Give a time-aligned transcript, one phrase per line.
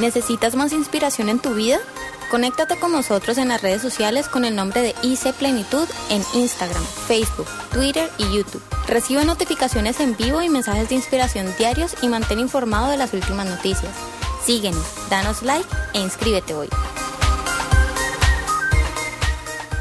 [0.00, 1.78] ¿Necesitas más inspiración en tu vida?
[2.30, 6.82] Conéctate con nosotros en las redes sociales con el nombre de IC Plenitud en Instagram,
[7.06, 8.62] Facebook, Twitter y YouTube.
[8.88, 13.46] Recibe notificaciones en vivo y mensajes de inspiración diarios y mantén informado de las últimas
[13.46, 13.94] noticias.
[14.42, 16.68] Síguenos, danos like e inscríbete hoy.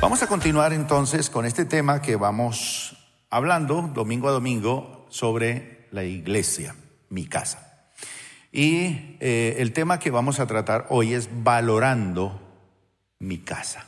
[0.01, 2.97] Vamos a continuar entonces con este tema que vamos
[3.29, 6.75] hablando domingo a domingo sobre la iglesia,
[7.07, 7.68] mi casa.
[8.51, 12.41] Y eh, el tema que vamos a tratar hoy es valorando
[13.19, 13.85] mi casa,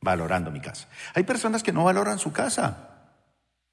[0.00, 0.88] valorando mi casa.
[1.14, 2.88] Hay personas que no valoran su casa.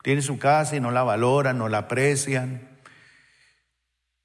[0.03, 2.69] Tienen su casa y no la valoran, no la aprecian.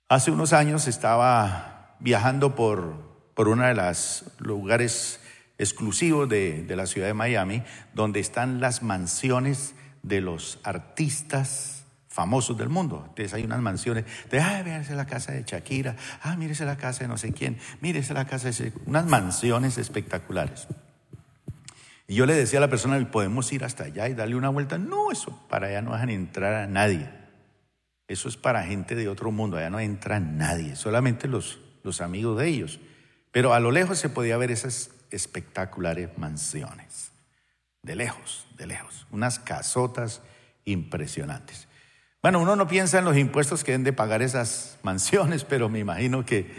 [0.08, 5.20] Hace unos años estaba viajando por, por uno de los lugares
[5.56, 7.62] exclusivos de, de la ciudad de Miami,
[7.94, 11.81] donde están las mansiones de los artistas
[12.12, 13.04] famosos del mundo.
[13.08, 17.00] Entonces hay unas mansiones de, ah, mírese la casa de Shakira, ah, mírese la casa
[17.00, 18.72] de no sé quién, mírese la casa de...
[18.86, 20.68] Unas mansiones espectaculares.
[22.06, 24.76] Y yo le decía a la persona, ¿podemos ir hasta allá y darle una vuelta?
[24.76, 27.08] No, eso, para allá no dejan entrar a nadie.
[28.06, 32.38] Eso es para gente de otro mundo, allá no entra nadie, solamente los, los amigos
[32.38, 32.80] de ellos.
[33.30, 37.12] Pero a lo lejos se podía ver esas espectaculares mansiones.
[37.80, 39.06] De lejos, de lejos.
[39.10, 40.20] Unas casotas
[40.66, 41.68] impresionantes.
[42.22, 45.80] Bueno, uno no piensa en los impuestos que deben de pagar esas mansiones, pero me
[45.80, 46.54] imagino que,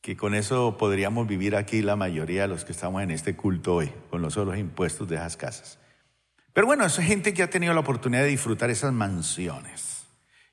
[0.00, 3.74] que con eso podríamos vivir aquí la mayoría de los que estamos en este culto
[3.74, 5.80] hoy, con los solos impuestos de esas casas.
[6.52, 10.06] Pero bueno, es gente que ha tenido la oportunidad de disfrutar esas mansiones.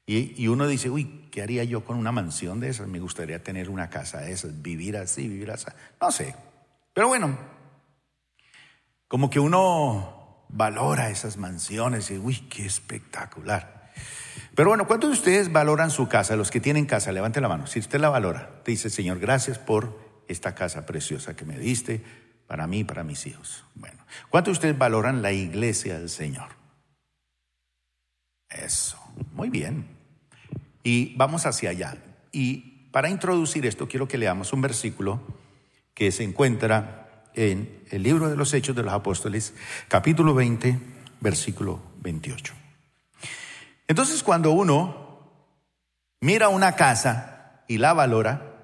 [0.07, 2.87] Y, y, uno dice, uy, ¿qué haría yo con una mansión de esas?
[2.87, 5.67] Me gustaría tener una casa de esas, vivir así, vivir así.
[6.01, 6.35] No sé.
[6.91, 7.37] Pero bueno,
[9.07, 13.80] como que uno valora esas mansiones y, uy, qué espectacular.
[14.55, 16.35] Pero bueno, ¿cuántos de ustedes valoran su casa?
[16.35, 17.67] Los que tienen casa, levante la mano.
[17.67, 22.03] Si usted la valora, te dice, Señor, gracias por esta casa preciosa que me diste
[22.47, 23.63] para mí y para mis hijos.
[23.75, 26.49] Bueno, ¿cuántos de ustedes valoran la iglesia del Señor?
[28.49, 28.97] Eso,
[29.33, 29.87] muy bien.
[30.83, 31.97] Y vamos hacia allá.
[32.33, 35.21] Y para introducir esto, quiero que leamos un versículo
[35.93, 39.53] que se encuentra en el libro de los Hechos de los Apóstoles,
[39.87, 40.77] capítulo 20,
[41.21, 42.60] versículo 28.
[43.91, 45.19] Entonces cuando uno
[46.21, 48.55] mira una casa y la valora,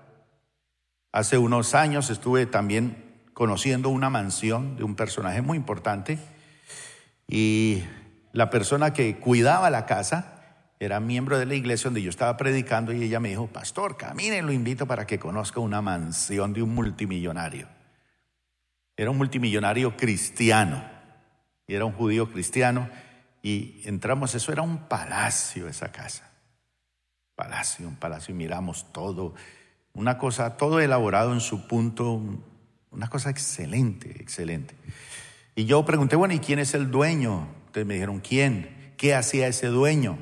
[1.12, 6.18] hace unos años estuve también conociendo una mansión de un personaje muy importante
[7.28, 7.84] y
[8.32, 10.46] la persona que cuidaba la casa
[10.80, 14.42] era miembro de la iglesia donde yo estaba predicando y ella me dijo, pastor, camine,
[14.42, 17.68] lo invito para que conozca una mansión de un multimillonario.
[18.96, 20.82] Era un multimillonario cristiano
[21.68, 22.88] y era un judío cristiano
[23.48, 26.30] y entramos, eso era un palacio esa casa.
[27.34, 29.36] Palacio, un palacio, y miramos todo.
[29.94, 32.22] Una cosa, todo elaborado en su punto,
[32.92, 34.76] una cosa excelente, excelente.
[35.56, 37.48] Y yo pregunté, bueno, ¿y quién es el dueño?
[37.68, 38.94] Entonces me dijeron, ¿quién?
[38.98, 40.18] ¿Qué hacía ese dueño?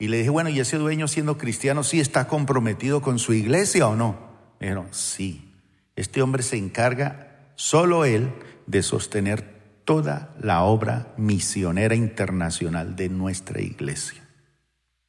[0.00, 3.86] Y le dije, bueno, ¿y ese dueño siendo cristiano sí está comprometido con su iglesia
[3.86, 4.18] o no?
[4.58, 5.54] Me dijeron, sí.
[5.94, 8.32] Este hombre se encarga, solo él,
[8.66, 9.59] de sostener
[9.90, 14.24] toda la obra misionera internacional de nuestra iglesia.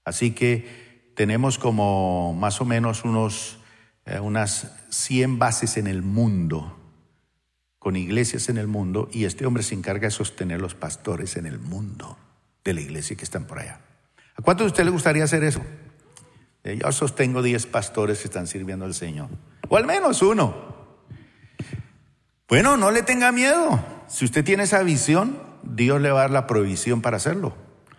[0.03, 3.59] Así que tenemos como más o menos unos,
[4.07, 6.79] eh, unas 100 bases en el mundo,
[7.77, 11.45] con iglesias en el mundo, y este hombre se encarga de sostener los pastores en
[11.45, 12.17] el mundo
[12.63, 13.81] de la iglesia que están por allá.
[14.35, 15.61] ¿A cuántos de ustedes les gustaría hacer eso?
[16.63, 19.29] Eh, yo sostengo 10 pastores que están sirviendo al Señor,
[19.69, 20.55] o al menos uno.
[22.47, 24.00] Bueno, no le tenga miedo.
[24.11, 27.55] Si usted tiene esa visión, Dios le va a dar la provisión para hacerlo.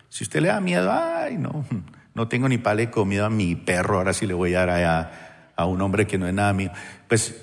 [0.09, 1.65] Si usted le da miedo, ay, no,
[2.13, 5.53] no tengo ni pale comida a mi perro, ahora sí le voy a dar a,
[5.55, 6.71] a un hombre que no es nada mío.
[7.07, 7.35] Pues,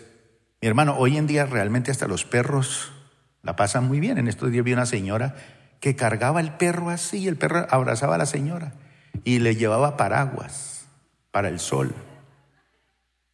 [0.62, 2.92] mi hermano, hoy en día realmente hasta los perros
[3.42, 4.18] la pasan muy bien.
[4.18, 5.34] En estos días vi una señora
[5.80, 8.74] que cargaba el perro así, el perro abrazaba a la señora
[9.24, 10.86] y le llevaba paraguas
[11.32, 11.92] para el sol.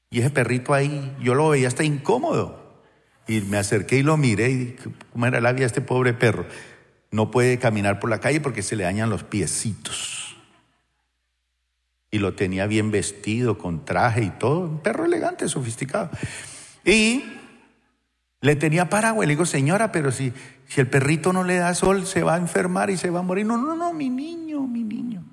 [0.09, 2.66] Y ese perrito ahí, yo lo veía hasta incómodo.
[3.27, 6.47] Y me acerqué y lo miré y dije, ¿cómo era la vida este pobre perro?
[7.11, 10.37] No puede caminar por la calle porque se le dañan los piecitos.
[12.11, 16.11] Y lo tenía bien vestido, con traje y todo, un perro elegante, sofisticado.
[16.85, 17.25] Y
[18.41, 19.27] le tenía paraguas.
[19.27, 20.33] Le digo, señora, pero si,
[20.69, 23.23] si el perrito no le da sol, se va a enfermar y se va a
[23.23, 23.45] morir.
[23.45, 25.25] No, no, no, mi niño, mi niño.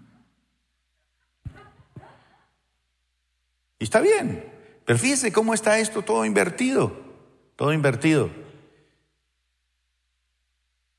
[3.77, 4.43] Y está bien.
[4.83, 7.12] Pero fíjese cómo está esto todo invertido
[7.55, 8.29] todo invertido.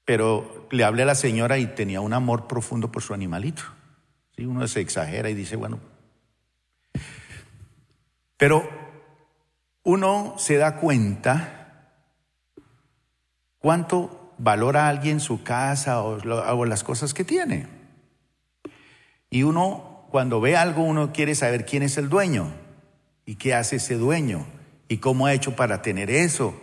[0.05, 3.63] Pero le hablé a la señora y tenía un amor profundo por su animalito.
[4.37, 4.45] ¿Sí?
[4.45, 5.81] Uno se exagera y dice, bueno.
[8.37, 8.69] Pero
[9.83, 11.91] uno se da cuenta
[13.59, 17.67] cuánto valora alguien su casa o, las cosas que tiene.
[19.31, 22.53] Y uno, cuando ve algo, uno quiere saber quién es el dueño
[23.25, 24.47] y qué hace ese dueño
[24.89, 26.55] y cómo ha hecho para tener eso.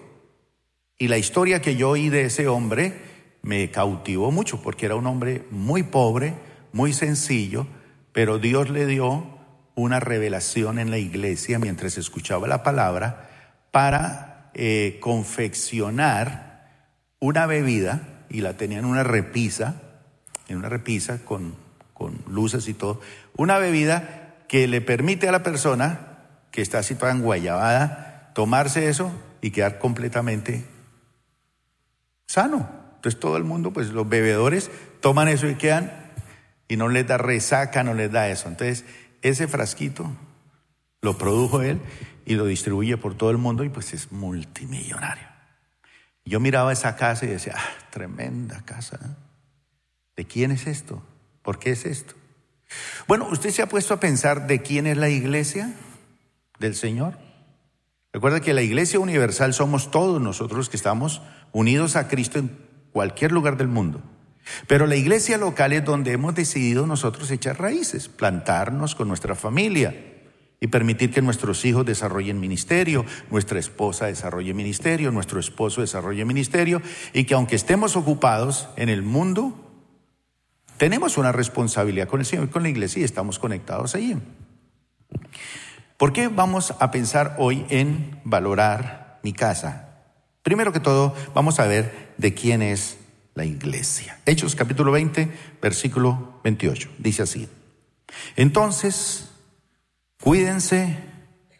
[0.97, 2.93] Y la historia que yo oí de ese hombre
[3.41, 6.35] me cautivó mucho porque era un hombre muy pobre,
[6.73, 7.65] muy sencillo,
[8.13, 9.25] pero Dios le dio
[9.75, 13.29] una revelación en la iglesia mientras escuchaba la palabra
[13.71, 16.51] para eh, confeccionar
[17.19, 19.81] una bebida y la tenía en una repisa,
[20.47, 21.55] en una repisa con,
[21.93, 23.01] con luces y todo,
[23.35, 26.19] una bebida que le permite a la persona
[26.51, 29.11] que está situada en Guayabada tomarse eso
[29.41, 30.65] y quedar completamente
[32.27, 32.69] sano.
[32.95, 34.69] Entonces todo el mundo, pues los bebedores
[34.99, 35.91] toman eso y quedan
[36.67, 38.47] y no les da resaca, no les da eso.
[38.47, 38.85] Entonces
[39.21, 40.09] ese frasquito
[41.01, 41.79] lo produjo él
[42.25, 45.27] y lo distribuye por todo el mundo y pues es multimillonario.
[46.23, 48.99] Yo miraba esa casa y decía, ah, tremenda casa.
[49.03, 49.15] ¿eh?
[50.15, 51.01] ¿De quién es esto?
[51.41, 52.13] ¿Por qué es esto?
[53.07, 55.73] Bueno, ¿usted se ha puesto a pensar de quién es la iglesia
[56.59, 57.17] del Señor?
[58.13, 61.21] Recuerda que la iglesia universal somos todos nosotros que estamos
[61.53, 62.57] unidos a Cristo en
[62.91, 64.01] cualquier lugar del mundo.
[64.67, 69.95] Pero la iglesia local es donde hemos decidido nosotros echar raíces, plantarnos con nuestra familia
[70.59, 76.81] y permitir que nuestros hijos desarrollen ministerio, nuestra esposa desarrolle ministerio, nuestro esposo desarrolle ministerio
[77.13, 79.55] y que aunque estemos ocupados en el mundo,
[80.77, 84.17] tenemos una responsabilidad con el Señor y con la iglesia y estamos conectados allí.
[86.01, 89.99] ¿Por qué vamos a pensar hoy en valorar mi casa?
[90.41, 92.97] Primero que todo, vamos a ver de quién es
[93.35, 94.17] la iglesia.
[94.25, 95.31] Hechos capítulo 20,
[95.61, 96.89] versículo 28.
[96.97, 97.47] Dice así.
[98.35, 99.29] Entonces,
[100.19, 100.97] cuídense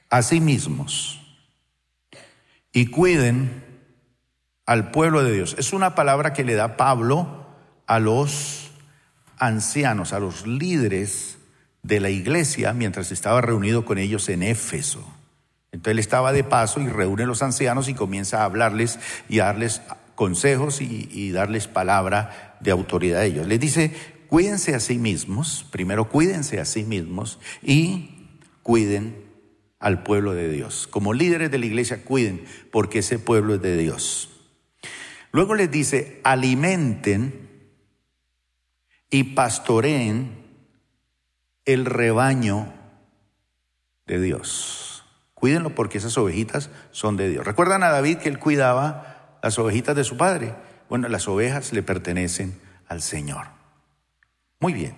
[0.10, 1.22] a sí mismos
[2.74, 3.64] y cuiden
[4.66, 5.56] al pueblo de Dios.
[5.60, 7.46] Es una palabra que le da Pablo
[7.86, 8.72] a los
[9.38, 11.38] ancianos, a los líderes
[11.84, 15.06] de la iglesia mientras estaba reunido con ellos en Éfeso.
[15.72, 19.00] Entonces él estaba de paso y reúne a los ancianos y comienza a hablarles
[19.30, 19.82] y a darles
[20.16, 23.48] consejos y, darles palabra de autoridad a ellos.
[23.48, 23.92] Les dice,
[24.28, 28.28] cuídense a sí mismos, primero cuídense a sí mismos y
[28.62, 29.16] cuiden
[29.80, 30.88] al pueblo de Dios.
[30.88, 34.30] Como líderes de la iglesia, cuiden porque ese pueblo es de Dios.
[35.32, 37.50] Luego les dice, alimenten
[39.10, 40.41] y pastoreen
[41.74, 42.74] el rebaño
[44.06, 45.06] de Dios.
[45.34, 47.46] Cuídenlo porque esas ovejitas son de Dios.
[47.46, 50.54] ¿Recuerdan a David que él cuidaba las ovejitas de su padre.
[50.90, 53.48] Bueno, las ovejas le pertenecen al Señor.
[54.60, 54.96] Muy bien.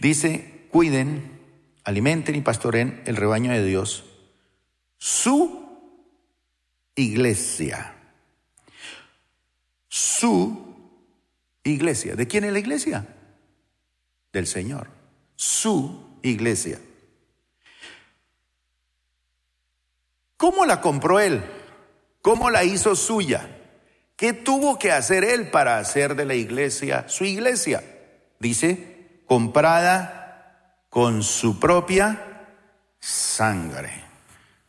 [0.00, 1.40] Dice, cuiden,
[1.84, 4.04] alimenten y pastoren el rebaño de Dios,
[4.98, 5.80] su
[6.94, 7.94] iglesia.
[9.88, 10.76] Su
[11.62, 12.16] iglesia.
[12.16, 13.06] ¿De quién es la iglesia?
[14.32, 14.88] Del Señor.
[15.44, 16.78] Su iglesia.
[20.36, 21.42] ¿Cómo la compró él?
[22.20, 23.48] ¿Cómo la hizo suya?
[24.14, 27.82] ¿Qué tuvo que hacer él para hacer de la iglesia su iglesia?
[28.38, 32.46] Dice, comprada con su propia
[33.00, 34.04] sangre.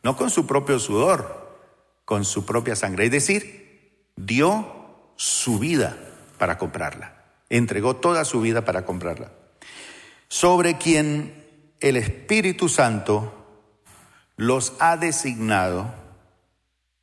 [0.02, 1.56] No con su propio sudor,
[2.04, 3.04] con su propia sangre.
[3.04, 5.96] Es decir, dio su vida
[6.36, 7.14] para comprarla.
[7.48, 9.43] Entregó toda su vida para comprarla.
[10.34, 11.32] Sobre quien
[11.78, 13.32] el Espíritu Santo
[14.34, 15.94] los ha designado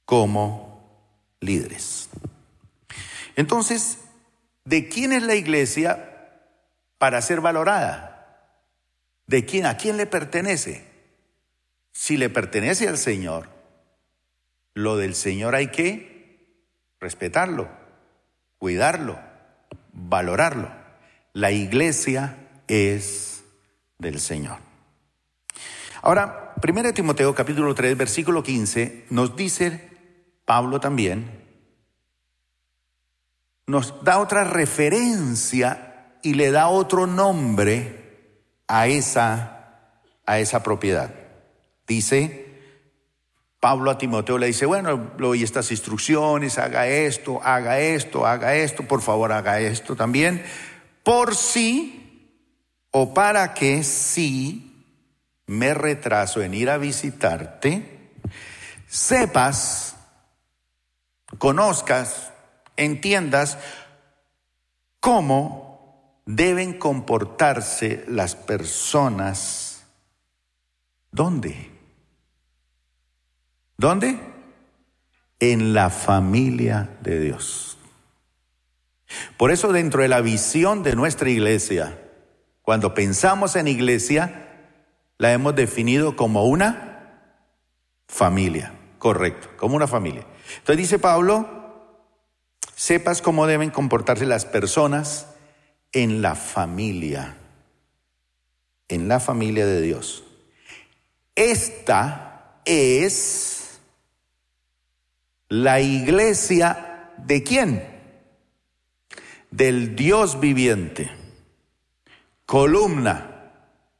[0.03, 2.09] como líderes.
[3.37, 3.99] Entonces,
[4.65, 6.41] ¿de quién es la iglesia
[6.97, 8.49] para ser valorada?
[9.27, 9.65] ¿De quién?
[9.65, 10.85] ¿A quién le pertenece?
[11.93, 13.47] Si le pertenece al Señor,
[14.73, 16.49] lo del Señor hay que
[16.99, 17.69] respetarlo,
[18.57, 19.17] cuidarlo,
[19.93, 20.69] valorarlo.
[21.31, 22.40] La iglesia
[22.71, 23.43] es
[23.97, 24.57] del Señor.
[26.01, 29.89] Ahora, 1 Timoteo capítulo 3, versículo 15 nos dice
[30.45, 31.41] Pablo también,
[33.67, 39.91] nos da otra referencia y le da otro nombre a esa,
[40.25, 41.13] a esa propiedad.
[41.85, 42.51] Dice,
[43.59, 48.55] Pablo a Timoteo le dice, bueno, le doy estas instrucciones, haga esto, haga esto, haga
[48.55, 50.43] esto, por favor haga esto también,
[51.03, 52.00] por si
[52.91, 54.85] o para que si
[55.47, 58.11] me retraso en ir a visitarte,
[58.87, 59.95] sepas
[61.37, 62.31] conozcas,
[62.75, 63.57] entiendas
[64.99, 69.83] cómo deben comportarse las personas.
[71.11, 71.69] ¿Dónde?
[73.77, 74.19] ¿Dónde?
[75.39, 77.77] En la familia de Dios.
[79.37, 81.97] Por eso dentro de la visión de nuestra iglesia,
[82.61, 84.47] cuando pensamos en iglesia,
[85.17, 86.91] la hemos definido como una
[88.07, 90.25] familia, correcto, como una familia.
[90.57, 91.47] Entonces dice Pablo,
[92.75, 95.27] sepas cómo deben comportarse las personas
[95.91, 97.37] en la familia,
[98.87, 100.23] en la familia de Dios.
[101.35, 103.79] Esta es
[105.49, 107.83] la iglesia de quién?
[109.49, 111.20] Del Dios viviente.
[112.51, 113.53] Columna.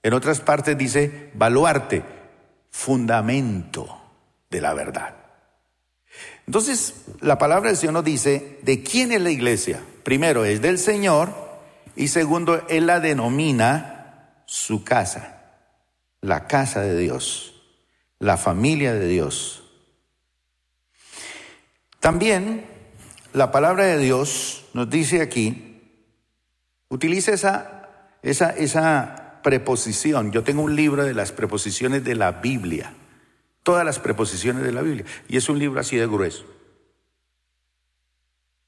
[0.04, 2.04] En otras partes dice baluarte,
[2.70, 3.88] fundamento
[4.50, 5.16] de la verdad.
[6.46, 9.80] Entonces, la palabra del Señor nos dice de quién es la iglesia.
[10.04, 11.34] Primero, es del Señor
[11.96, 15.46] y segundo, Él la denomina su casa,
[16.20, 17.54] la casa de Dios,
[18.20, 19.64] la familia de Dios.
[22.02, 22.66] También
[23.32, 25.80] la palabra de Dios nos dice aquí,
[26.90, 27.81] utiliza esa,
[28.22, 30.32] esa, esa preposición.
[30.32, 32.94] Yo tengo un libro de las preposiciones de la Biblia,
[33.64, 36.46] todas las preposiciones de la Biblia, y es un libro así de grueso,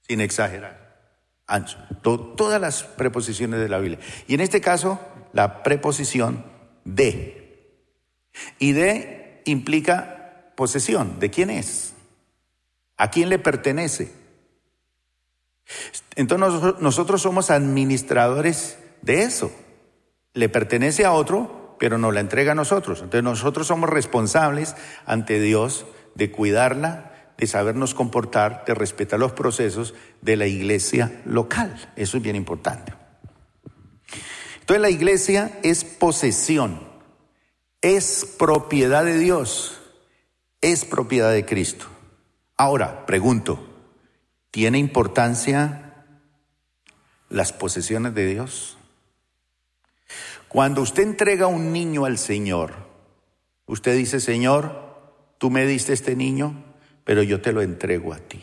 [0.08, 0.84] sin exagerar
[1.48, 4.00] ancho, todas las preposiciones de la Biblia.
[4.28, 5.00] Y en este caso,
[5.34, 6.46] la preposición
[6.86, 7.70] de.
[8.60, 11.20] Y de implica posesión.
[11.20, 11.94] ¿De quién es?
[12.98, 14.12] ¿A quién le pertenece?
[16.16, 19.52] Entonces nosotros somos administradores de eso.
[20.34, 23.00] Le pertenece a otro, pero nos la entrega a nosotros.
[23.00, 29.94] Entonces nosotros somos responsables ante Dios de cuidarla, de sabernos comportar, de respetar los procesos
[30.22, 31.92] de la iglesia local.
[31.96, 32.94] Eso es bien importante.
[34.62, 36.80] Entonces la iglesia es posesión,
[37.82, 39.82] es propiedad de Dios,
[40.62, 41.88] es propiedad de Cristo.
[42.56, 43.60] Ahora, pregunto,
[44.52, 46.06] ¿tiene importancia
[47.28, 48.78] las posesiones de Dios?
[50.54, 52.74] Cuando usted entrega un niño al Señor,
[53.66, 54.94] usted dice, Señor,
[55.40, 56.64] tú me diste este niño,
[57.04, 58.40] pero yo te lo entrego a ti.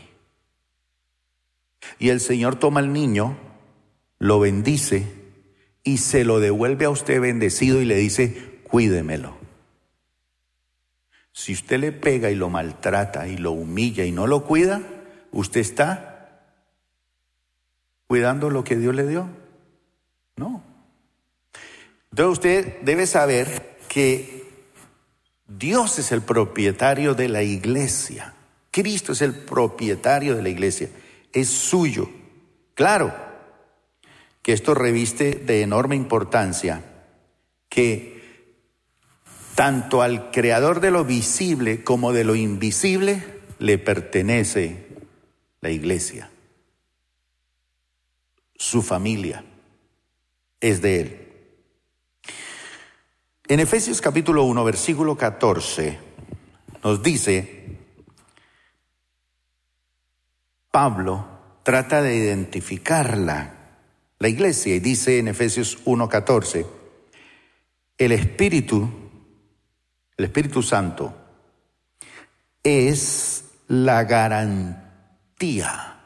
[2.00, 3.38] Y el Señor toma al niño,
[4.18, 5.06] lo bendice
[5.84, 9.36] y se lo devuelve a usted bendecido y le dice, cuídemelo.
[11.30, 14.82] Si usted le pega y lo maltrata y lo humilla y no lo cuida,
[15.30, 16.42] usted está
[18.08, 19.28] cuidando lo que Dios le dio.
[20.34, 20.69] No.
[22.10, 24.44] Entonces usted debe saber que
[25.46, 28.34] Dios es el propietario de la iglesia.
[28.70, 30.90] Cristo es el propietario de la iglesia,
[31.32, 32.08] es suyo.
[32.74, 33.14] Claro
[34.42, 36.84] que esto reviste de enorme importancia
[37.68, 38.20] que
[39.54, 43.22] tanto al creador de lo visible como de lo invisible
[43.58, 44.86] le pertenece
[45.60, 46.30] la iglesia.
[48.56, 49.44] Su familia
[50.60, 51.19] es de él.
[53.50, 55.98] En Efesios capítulo 1, versículo 14,
[56.84, 57.78] nos dice,
[60.70, 61.26] Pablo
[61.64, 63.54] trata de identificarla,
[64.20, 66.64] la iglesia, y dice en Efesios 1:14,
[67.98, 68.88] el Espíritu,
[70.16, 71.12] el Espíritu Santo,
[72.62, 75.98] es la garantía.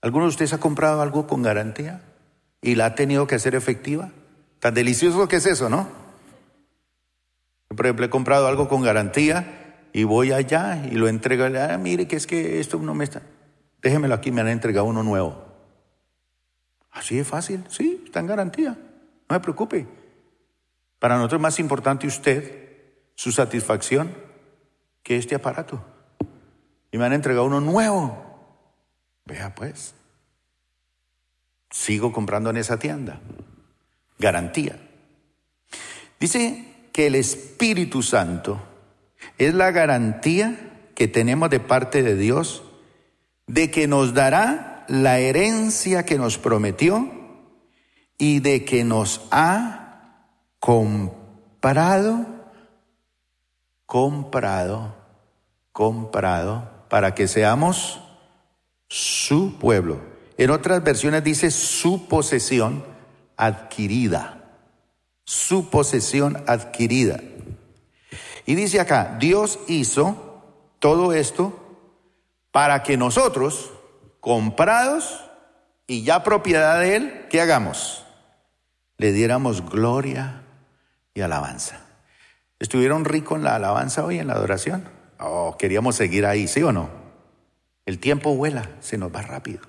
[0.00, 2.02] ¿Alguno de ustedes ha comprado algo con garantía
[2.60, 4.10] y la ha tenido que hacer efectiva?
[4.58, 6.04] Tan delicioso que es eso, ¿no?
[7.68, 11.44] Por ejemplo, he comprado algo con garantía y voy allá y lo entrego.
[11.44, 13.22] Ah, mire que es que esto no me está
[13.86, 15.44] déjemelo aquí, me han entregado uno nuevo.
[16.90, 18.76] Así es fácil, sí, está en garantía,
[19.28, 19.86] no se preocupe.
[20.98, 22.72] Para nosotros es más importante usted,
[23.14, 24.12] su satisfacción,
[25.02, 25.84] que este aparato.
[26.90, 28.24] Y me han entregado uno nuevo.
[29.24, 29.94] Vea pues,
[31.70, 33.20] sigo comprando en esa tienda.
[34.18, 34.76] Garantía.
[36.18, 38.58] Dice que el Espíritu Santo
[39.36, 42.62] es la garantía que tenemos de parte de Dios
[43.46, 47.12] de que nos dará la herencia que nos prometió
[48.16, 52.24] y de que nos ha comprado,
[53.84, 54.96] comprado,
[55.72, 58.00] comprado, para que seamos
[58.88, 60.00] su pueblo.
[60.38, 62.86] En otras versiones dice su posesión
[63.36, 64.35] adquirida,
[65.26, 67.20] su posesión adquirida.
[68.46, 70.42] Y dice acá, Dios hizo
[70.78, 71.52] todo esto
[72.52, 73.72] para que nosotros,
[74.20, 75.24] comprados
[75.86, 78.04] y ya propiedad de Él, ¿qué hagamos?
[78.98, 80.42] Le diéramos gloria
[81.12, 81.80] y alabanza.
[82.58, 84.88] ¿Estuvieron ricos en la alabanza hoy, en la adoración?
[85.18, 86.88] Oh, queríamos seguir ahí, ¿sí o no?
[87.84, 89.60] El tiempo vuela, se nos va rápido.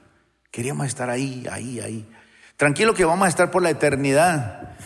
[0.51, 2.07] Queríamos estar ahí, ahí, ahí.
[2.55, 4.77] Tranquilo que vamos a estar por la eternidad.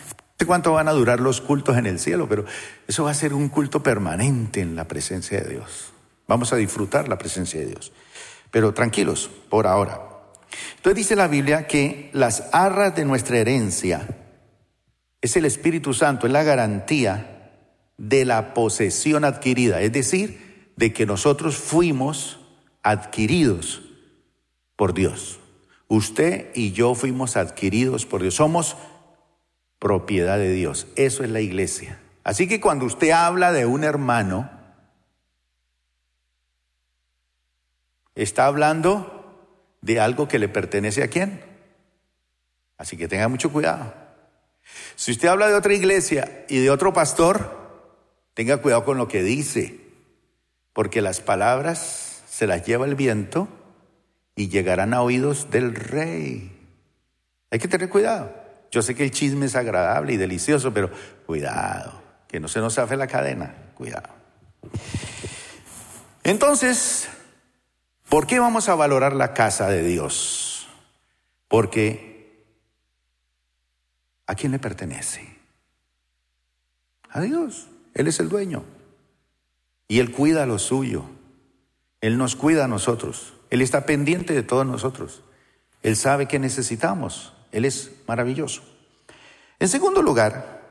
[0.42, 2.46] Sé cuánto van a durar los cultos en el cielo, pero
[2.88, 5.94] eso va a ser un culto permanente en la presencia de Dios.
[6.28, 7.92] Vamos a disfrutar la presencia de Dios.
[8.50, 10.02] Pero tranquilos, por ahora.
[10.78, 14.08] Entonces dice la Biblia que las arras de nuestra herencia
[15.22, 17.52] es el Espíritu Santo, es la garantía
[18.00, 22.40] de la posesión adquirida, es decir, de que nosotros fuimos
[22.82, 23.84] adquiridos
[24.76, 25.40] por Dios.
[25.88, 28.76] Usted y yo fuimos adquiridos por Dios, somos
[29.82, 30.86] propiedad de Dios.
[30.96, 32.00] Eso es la iglesia.
[32.24, 34.52] Así que cuando usted habla de un hermano,
[38.14, 39.36] está hablando
[39.82, 41.44] de algo que le pertenece a quién.
[42.78, 43.92] Así que tenga mucho cuidado.
[44.96, 47.50] Si usted habla de otra iglesia y de otro pastor,
[48.36, 49.80] tenga cuidado con lo que dice,
[50.74, 53.48] porque las palabras se las lleva el viento
[54.36, 56.56] y llegarán a oídos del rey.
[57.50, 58.41] Hay que tener cuidado.
[58.72, 60.90] Yo sé que el chisme es agradable y delicioso, pero
[61.26, 63.54] cuidado, que no se nos hace la cadena.
[63.76, 64.10] Cuidado.
[66.24, 67.10] Entonces,
[68.12, 70.68] ¿Por qué vamos a valorar la casa de Dios?
[71.48, 72.44] Porque
[74.28, 75.38] ¿a quién le pertenece?
[77.10, 77.70] A Dios.
[77.94, 78.66] Él es el dueño.
[79.88, 81.06] Y Él cuida lo suyo.
[82.02, 83.34] Él nos cuida a nosotros.
[83.50, 85.24] Él está pendiente de todos nosotros.
[85.82, 87.32] Él sabe que necesitamos.
[87.52, 88.64] Él es maravilloso.
[89.60, 90.62] En segundo lugar,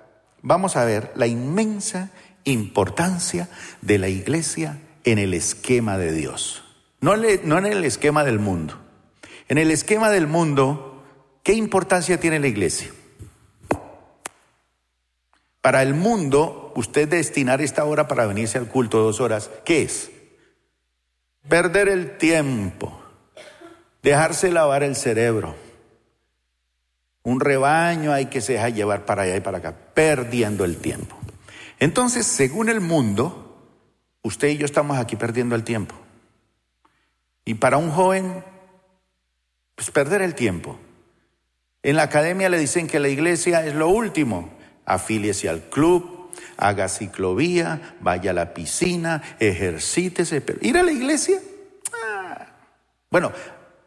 [0.42, 2.10] vamos a ver la inmensa
[2.44, 3.48] importancia
[3.82, 6.64] de la iglesia en el esquema de Dios.
[7.00, 8.78] No, en el esquema del mundo.
[9.48, 11.02] En el esquema del mundo,
[11.42, 12.90] ¿qué importancia tiene la iglesia?
[15.60, 20.10] Para el mundo, usted destinar esta hora para venirse al culto dos horas, ¿qué es?
[21.48, 23.00] Perder el tiempo,
[24.02, 25.54] dejarse lavar el cerebro.
[27.22, 31.16] Un rebaño hay que se deja llevar para allá y para acá, perdiendo el tiempo.
[31.78, 33.58] Entonces, según el mundo,
[34.22, 35.94] usted y yo estamos aquí perdiendo el tiempo.
[37.44, 38.44] Y para un joven,
[39.74, 40.78] pues perder el tiempo.
[41.82, 44.50] En la academia le dicen que la iglesia es lo último.
[44.84, 50.40] Afíliese al club, haga ciclovía, vaya a la piscina, ejercítese.
[50.40, 51.38] Pero ir a la iglesia,
[52.04, 52.46] ah.
[53.10, 53.32] bueno,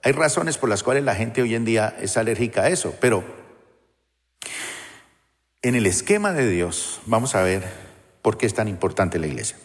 [0.04, 3.24] hay razones por las cuales la gente hoy en día es alérgica a eso, pero
[5.62, 7.64] en el esquema de Dios vamos a ver
[8.22, 9.58] por qué es tan importante la iglesia.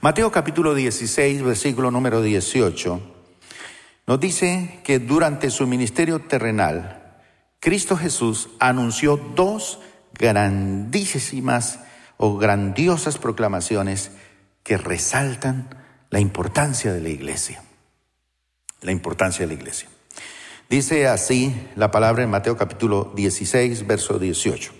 [0.00, 3.14] Mateo capítulo 16, versículo número 18
[4.06, 7.22] nos dice que durante su ministerio terrenal,
[7.58, 9.80] Cristo Jesús anunció dos
[10.12, 11.80] grandísimas
[12.18, 14.10] o grandiosas proclamaciones
[14.62, 15.70] que resaltan
[16.10, 17.63] la importancia de la iglesia.
[18.84, 19.88] La importancia de la iglesia.
[20.68, 24.72] Dice así la palabra en Mateo capítulo 16, verso 18.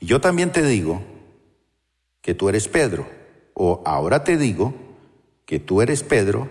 [0.00, 1.02] yo también te digo
[2.20, 3.08] que tú eres Pedro,
[3.54, 4.74] o ahora te digo
[5.44, 6.48] que tú eres Pedro,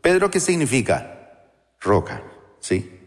[0.00, 1.46] Pedro, ¿qué significa?
[1.80, 2.24] Roca,
[2.58, 2.98] ¿sí?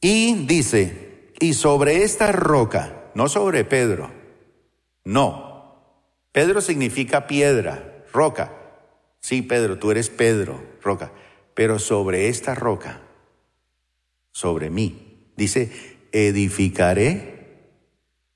[0.00, 4.12] Y dice, y sobre esta roca, no sobre Pedro,
[5.04, 5.82] no.
[6.30, 8.61] Pedro significa piedra, roca.
[9.22, 11.12] Sí, Pedro, tú eres Pedro, roca.
[11.54, 13.00] Pero sobre esta roca,
[14.32, 15.70] sobre mí, dice,
[16.10, 17.68] edificaré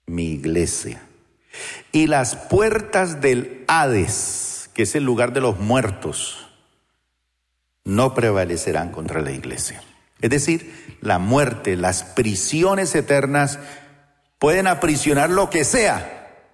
[0.07, 1.03] mi iglesia.
[1.91, 6.47] Y las puertas del Hades, que es el lugar de los muertos,
[7.85, 9.83] no prevalecerán contra la iglesia.
[10.21, 13.59] Es decir, la muerte, las prisiones eternas
[14.39, 16.53] pueden aprisionar lo que sea,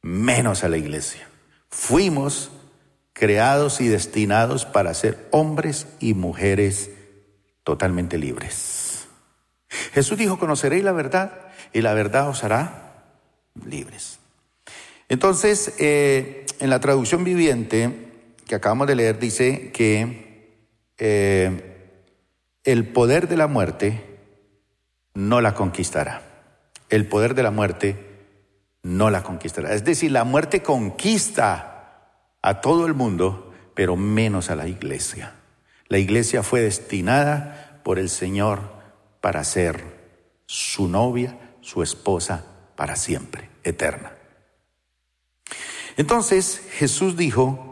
[0.00, 1.28] menos a la iglesia.
[1.70, 2.52] Fuimos
[3.18, 6.90] creados y destinados para ser hombres y mujeres
[7.64, 9.08] totalmente libres.
[9.92, 11.32] Jesús dijo, conoceréis la verdad
[11.72, 13.04] y la verdad os hará
[13.66, 14.18] libres.
[15.08, 18.08] Entonces, eh, en la traducción viviente
[18.46, 20.56] que acabamos de leer dice que
[20.98, 21.92] eh,
[22.64, 24.02] el poder de la muerte
[25.14, 26.22] no la conquistará.
[26.88, 27.96] El poder de la muerte
[28.82, 29.74] no la conquistará.
[29.74, 31.77] Es decir, la muerte conquista
[32.42, 35.34] a todo el mundo, pero menos a la iglesia.
[35.88, 38.60] La iglesia fue destinada por el Señor
[39.20, 39.82] para ser
[40.46, 42.44] su novia, su esposa
[42.76, 44.12] para siempre, eterna.
[45.96, 47.68] Entonces Jesús dijo,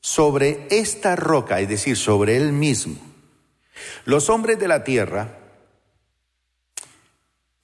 [0.00, 2.96] sobre esta roca, es decir, sobre él mismo.
[4.04, 5.38] Los hombres de la tierra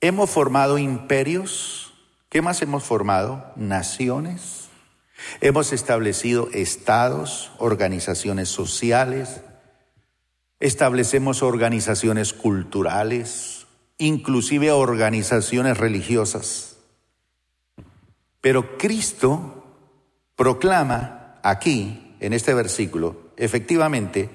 [0.01, 1.95] hemos formado imperios,
[2.29, 3.53] ¿qué más hemos formado?
[3.57, 4.66] Naciones.
[5.41, 9.41] Hemos establecido estados, organizaciones sociales,
[10.61, 13.67] establecemos organizaciones culturales,
[13.99, 16.77] inclusive organizaciones religiosas.
[18.41, 19.65] Pero Cristo
[20.37, 24.31] proclama aquí, en este versículo, efectivamente,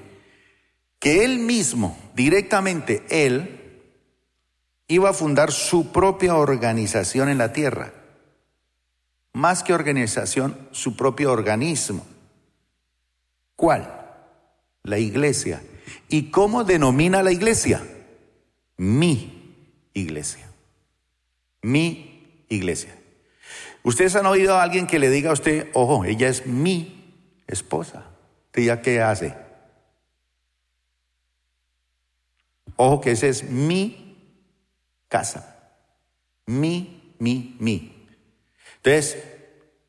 [1.00, 3.58] que Él mismo, directamente Él,
[4.88, 7.94] iba a fundar su propia organización en la tierra.
[9.34, 12.06] Más que organización, su propio organismo.
[13.56, 13.90] ¿Cuál?
[14.84, 15.62] La iglesia.
[16.10, 17.82] ¿Y cómo denomina la iglesia?
[18.78, 19.56] Mi
[19.94, 20.50] iglesia.
[21.62, 22.96] Mi iglesia.
[23.84, 27.16] Ustedes han oído a alguien que le diga a usted, ojo, ella es mi
[27.48, 28.06] esposa.
[28.54, 29.36] ¿Ella qué hace?
[32.76, 34.18] Ojo que ese es mi
[35.08, 35.56] casa.
[36.46, 38.01] Mi, mi, mi.
[38.84, 39.24] Entonces,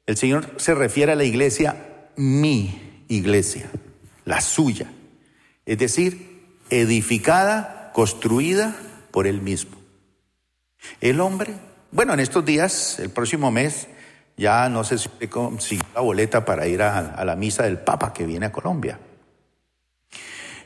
[0.06, 3.70] el Señor se refiere a la iglesia, mi iglesia,
[4.26, 4.90] la suya.
[5.64, 8.76] Es decir, edificada, construida
[9.10, 9.76] por Él mismo.
[11.00, 11.54] El hombre,
[11.90, 13.88] bueno, en estos días, el próximo mes,
[14.36, 18.12] ya no sé si consiguió la boleta para ir a, a la misa del Papa
[18.12, 18.98] que viene a Colombia.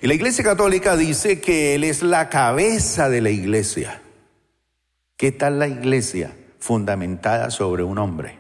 [0.03, 4.03] Y la Iglesia Católica dice que Él es la cabeza de la iglesia.
[5.17, 8.39] ¿Qué tal la iglesia fundamentada sobre un hombre?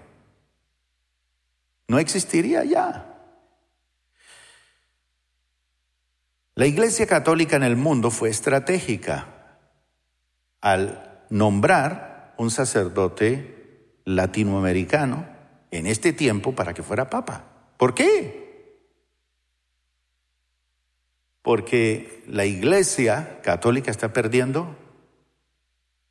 [1.88, 3.12] No existiría ya.
[6.54, 9.26] La iglesia católica en el mundo fue estratégica
[10.60, 15.26] al nombrar un sacerdote latinoamericano
[15.70, 17.44] en este tiempo para que fuera papa.
[17.76, 18.80] ¿Por qué?
[21.42, 24.76] Porque la iglesia católica está perdiendo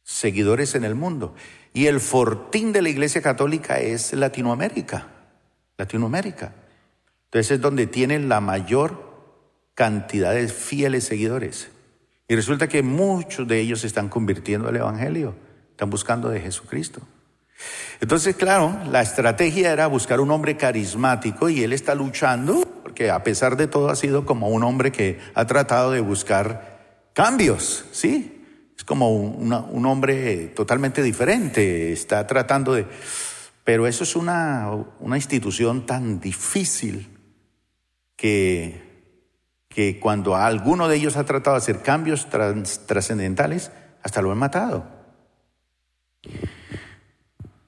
[0.04, 1.34] seguidores en el mundo.
[1.76, 5.08] Y el fortín de la Iglesia Católica es Latinoamérica.
[5.78, 6.54] Latinoamérica.
[7.26, 9.04] Entonces es donde tienen la mayor
[9.74, 11.68] cantidad de fieles seguidores.
[12.30, 15.36] Y resulta que muchos de ellos se están convirtiendo al Evangelio,
[15.72, 17.02] están buscando de Jesucristo.
[18.00, 23.22] Entonces, claro, la estrategia era buscar un hombre carismático y él está luchando, porque a
[23.22, 28.35] pesar de todo ha sido como un hombre que ha tratado de buscar cambios, ¿sí?
[28.78, 32.86] Es como un hombre totalmente diferente, está tratando de...
[33.64, 37.18] Pero eso es una, una institución tan difícil
[38.16, 38.86] que,
[39.70, 43.72] que cuando alguno de ellos ha tratado de hacer cambios trascendentales,
[44.04, 44.86] hasta lo han matado.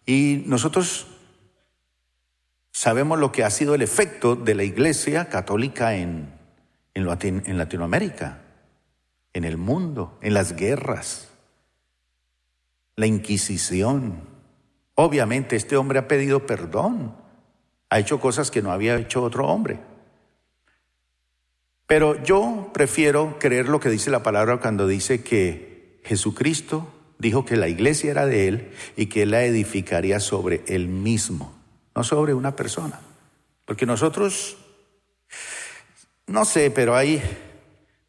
[0.06, 1.08] Y nosotros
[2.72, 6.32] sabemos lo que ha sido el efecto de la Iglesia católica en,
[6.94, 8.42] en Latinoamérica
[9.38, 11.30] en el mundo, en las guerras,
[12.96, 14.22] la Inquisición.
[14.96, 17.16] Obviamente este hombre ha pedido perdón,
[17.90, 19.80] ha hecho cosas que no había hecho otro hombre.
[21.86, 27.56] Pero yo prefiero creer lo que dice la palabra cuando dice que Jesucristo dijo que
[27.56, 31.56] la iglesia era de él y que él la edificaría sobre él mismo,
[31.96, 33.00] no sobre una persona.
[33.66, 34.58] Porque nosotros,
[36.26, 37.22] no sé, pero hay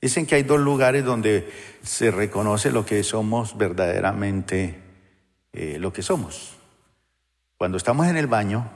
[0.00, 1.50] Dicen que hay dos lugares donde
[1.82, 4.80] se reconoce lo que somos verdaderamente,
[5.52, 6.56] eh, lo que somos.
[7.56, 8.70] Cuando estamos en el baño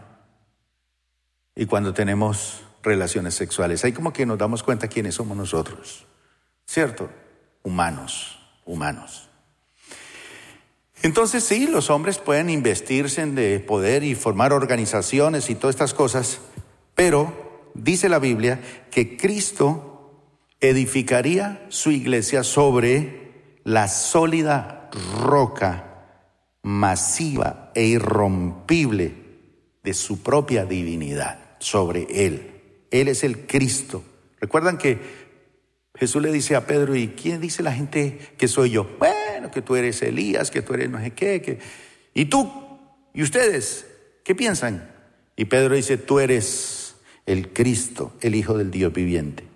[1.54, 3.85] y cuando tenemos relaciones sexuales.
[3.85, 6.06] Ahí como que nos damos cuenta quiénes somos nosotros.
[6.66, 7.08] ¿Cierto?
[7.62, 9.28] Humanos, humanos.
[11.02, 16.40] Entonces sí, los hombres pueden investirse de poder y formar organizaciones y todas estas cosas,
[16.94, 19.91] pero dice la Biblia que Cristo
[20.62, 24.88] edificaría su iglesia sobre la sólida
[25.20, 25.88] roca
[26.62, 29.12] masiva e irrompible
[29.83, 32.87] de su propia divinidad, sobre él.
[32.92, 34.05] Él es el Cristo.
[34.40, 34.98] Recuerdan que
[35.96, 38.88] Jesús le dice a Pedro, ¿y quién dice la gente que soy yo?
[39.01, 41.59] Bueno, que tú eres Elías, que tú eres no sé qué, que...
[42.14, 42.51] ¿Y tú?
[43.12, 43.87] ¿Y ustedes?
[44.25, 44.88] ¿Qué piensan?
[45.35, 46.94] Y Pedro dice, tú eres
[47.27, 49.51] el Cristo, el Hijo del Dios viviente.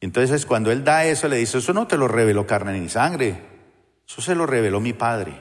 [0.00, 3.42] Entonces cuando él da eso, le dice, eso no te lo reveló carne ni sangre,
[4.06, 5.40] eso se lo reveló mi Padre.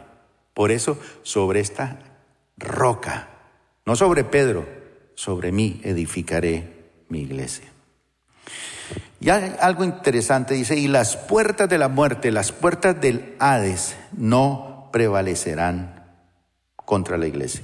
[0.54, 2.00] Por eso, sobre esta
[2.58, 3.28] roca,
[3.86, 4.66] no sobre Pedro,
[5.16, 7.66] sobre mí edificaré mi iglesia.
[9.20, 13.96] Y hay algo interesante, dice, y las puertas de la muerte, las puertas del Hades,
[14.14, 16.06] no prevalecerán
[16.76, 17.64] contra la iglesia.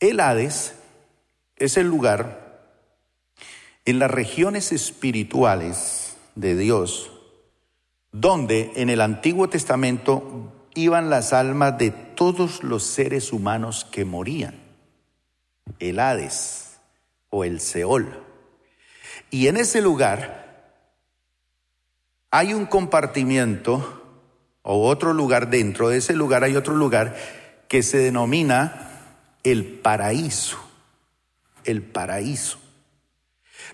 [0.00, 0.74] El Hades
[1.56, 2.47] es el lugar
[3.88, 7.10] en las regiones espirituales de Dios,
[8.12, 14.60] donde en el Antiguo Testamento iban las almas de todos los seres humanos que morían.
[15.78, 16.80] el Hades
[17.30, 18.22] o el Seol.
[19.30, 20.74] Y en ese lugar
[22.30, 24.02] hay un compartimiento
[24.60, 27.16] o otro lugar dentro de ese lugar hay otro lugar
[27.68, 28.90] que se denomina
[29.44, 30.58] el paraíso.
[31.64, 32.67] El paraíso.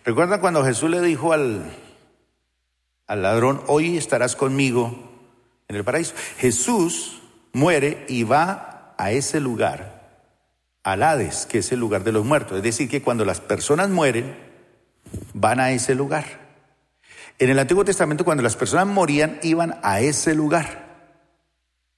[0.05, 1.71] ¿Recuerda cuando Jesús le dijo al,
[3.07, 4.95] al ladrón, hoy estarás conmigo
[5.69, 6.15] en el paraíso?
[6.39, 10.29] Jesús muere y va a ese lugar,
[10.83, 12.57] al Hades, que es el lugar de los muertos.
[12.59, 14.37] Es decir, que cuando las personas mueren,
[15.33, 16.25] van a ese lugar.
[17.39, 20.85] En el Antiguo Testamento, cuando las personas morían, iban a ese lugar.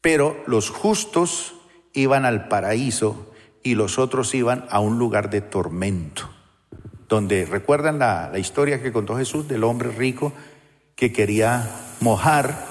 [0.00, 1.54] Pero los justos
[1.92, 3.32] iban al paraíso
[3.62, 6.30] y los otros iban a un lugar de tormento,
[7.08, 10.32] donde recuerdan la, la historia que contó Jesús del hombre rico
[10.96, 11.68] que quería
[12.00, 12.64] mojar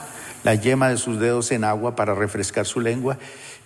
[0.43, 3.17] la yema de sus dedos en agua para refrescar su lengua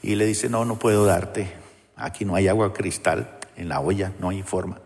[0.02, 1.54] y le dice, no, no puedo darte,
[1.96, 4.80] aquí no hay agua cristal, en la olla no hay forma.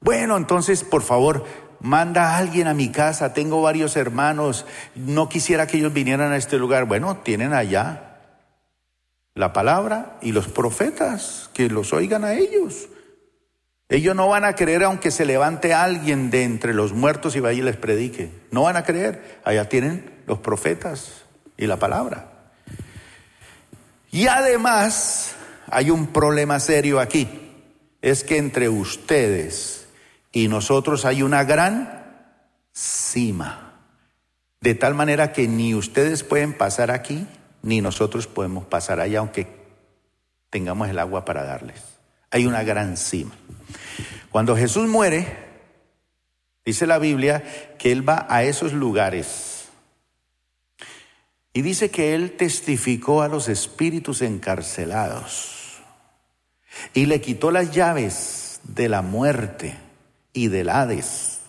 [0.00, 1.44] Bueno, entonces, por favor,
[1.80, 6.36] manda a alguien a mi casa, tengo varios hermanos, no quisiera que ellos vinieran a
[6.36, 6.84] este lugar.
[6.84, 8.15] Bueno, tienen allá
[9.36, 12.88] la palabra y los profetas, que los oigan a ellos.
[13.88, 17.58] Ellos no van a creer aunque se levante alguien de entre los muertos y vaya
[17.58, 18.30] y les predique.
[18.50, 19.40] No van a creer.
[19.44, 21.24] Allá tienen los profetas
[21.56, 22.50] y la palabra.
[24.10, 25.36] Y además
[25.70, 27.28] hay un problema serio aquí.
[28.00, 29.86] Es que entre ustedes
[30.32, 32.32] y nosotros hay una gran
[32.72, 33.82] cima.
[34.62, 37.26] De tal manera que ni ustedes pueden pasar aquí,
[37.66, 39.48] ni nosotros podemos pasar allá, aunque
[40.50, 41.82] tengamos el agua para darles.
[42.30, 43.34] Hay una gran cima.
[44.30, 45.26] Cuando Jesús muere,
[46.64, 47.42] dice la Biblia
[47.76, 49.64] que Él va a esos lugares.
[51.52, 55.80] Y dice que Él testificó a los espíritus encarcelados
[56.94, 59.76] y le quitó las llaves de la muerte
[60.32, 61.40] y del Hades.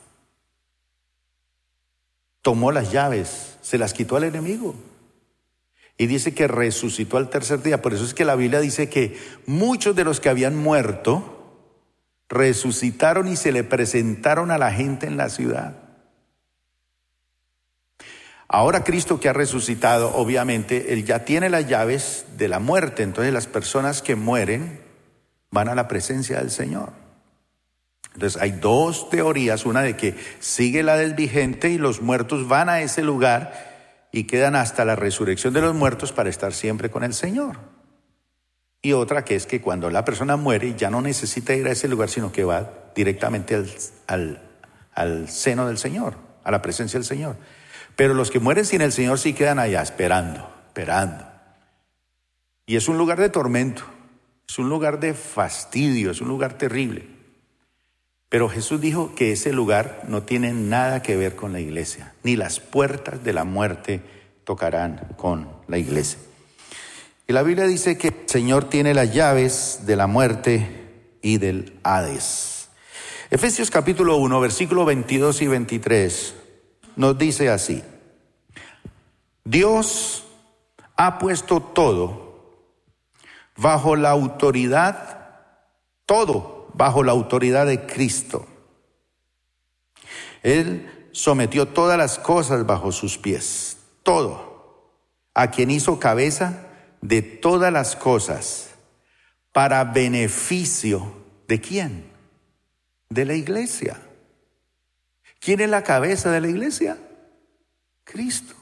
[2.42, 4.74] Tomó las llaves, se las quitó al enemigo.
[5.98, 7.82] Y dice que resucitó al tercer día.
[7.82, 11.38] Por eso es que la Biblia dice que muchos de los que habían muerto,
[12.30, 15.76] resucitaron y se le presentaron a la gente en la ciudad.
[18.50, 23.34] Ahora Cristo que ha resucitado, obviamente, Él ya tiene las llaves de la muerte, entonces
[23.34, 24.80] las personas que mueren
[25.52, 26.94] van a la presencia del Señor.
[28.14, 32.70] Entonces hay dos teorías, una de que sigue la del vigente y los muertos van
[32.70, 33.67] a ese lugar
[34.18, 37.60] y quedan hasta la resurrección de los muertos para estar siempre con el Señor.
[38.82, 41.88] Y otra que es que cuando la persona muere ya no necesita ir a ese
[41.88, 43.64] lugar, sino que va directamente
[44.08, 44.42] al,
[44.96, 47.36] al, seno del Señor, a la presencia del Señor.
[47.96, 51.24] Pero los que mueren sin el Señor sí quedan allá esperando, esperando.
[52.66, 53.84] Y es un lugar de tormento,
[54.50, 57.08] es un lugar de fastidio, es un lugar terrible.
[58.30, 62.36] Pero Jesús dijo que ese lugar no tiene nada que ver con la iglesia, ni
[62.36, 64.02] las puertas de la muerte
[64.44, 66.20] tocarán con la iglesia.
[67.28, 71.80] Y la Biblia dice que el Señor tiene las llaves de la muerte y del
[71.84, 72.70] Hades.
[73.30, 76.36] Efesios capítulo 1, versículo 22 y 23
[76.98, 77.84] nos dice así.
[79.46, 80.26] Dios
[80.98, 82.28] ha puesto todo
[83.56, 85.30] bajo la autoridad,
[86.06, 88.46] todo bajo la autoridad de Cristo.
[90.44, 94.94] Él sometió todas las cosas bajo sus pies, todo,
[95.34, 96.68] a quien hizo cabeza
[97.02, 98.70] de todas las cosas
[99.52, 101.14] para beneficio
[101.48, 102.12] de quién?
[103.10, 104.00] De la iglesia.
[105.40, 106.98] ¿Quién es la cabeza de la iglesia?
[108.04, 108.56] Cristo.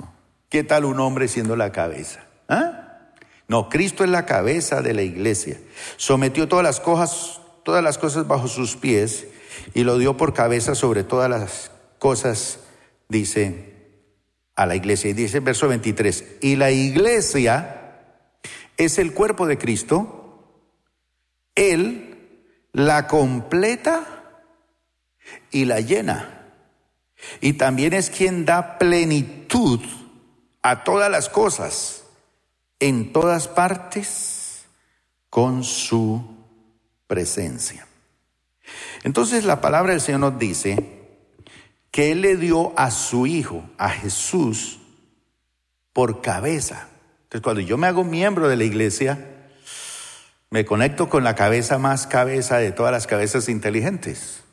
[0.49, 2.25] ¿Qué tal un hombre siendo la cabeza?
[2.47, 2.86] ¿Ah?
[3.47, 5.60] No, Cristo es la cabeza de la iglesia.
[5.97, 9.25] Sometió todas las cosas, todas las cosas bajo sus pies
[9.73, 12.60] y lo dio por cabeza sobre todas las cosas,
[13.10, 13.73] dice
[14.56, 15.10] a la iglesia.
[15.10, 18.04] Y dice el verso 23, y la iglesia
[18.78, 20.62] es el cuerpo de Cristo,
[21.56, 22.12] Él
[22.71, 24.06] la completa
[25.49, 26.51] y la llena.
[27.41, 29.80] Y también es quien da plenitud
[30.62, 32.04] a todas las cosas,
[32.80, 34.65] en todas partes,
[35.32, 36.35] con su
[37.08, 37.88] presencia.
[39.04, 40.78] Entonces la palabra del Señor nos dice
[41.91, 44.80] que Él le dio a su Hijo, a Jesús,
[45.94, 46.89] por cabeza
[47.26, 49.18] entonces, cuando yo me hago miembro de la iglesia,
[50.52, 54.44] me conecto con la cabeza más cabeza de todas las cabezas inteligentes.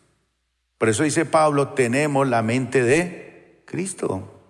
[0.79, 4.41] Por eso dice Pablo, tenemos la mente de Cristo.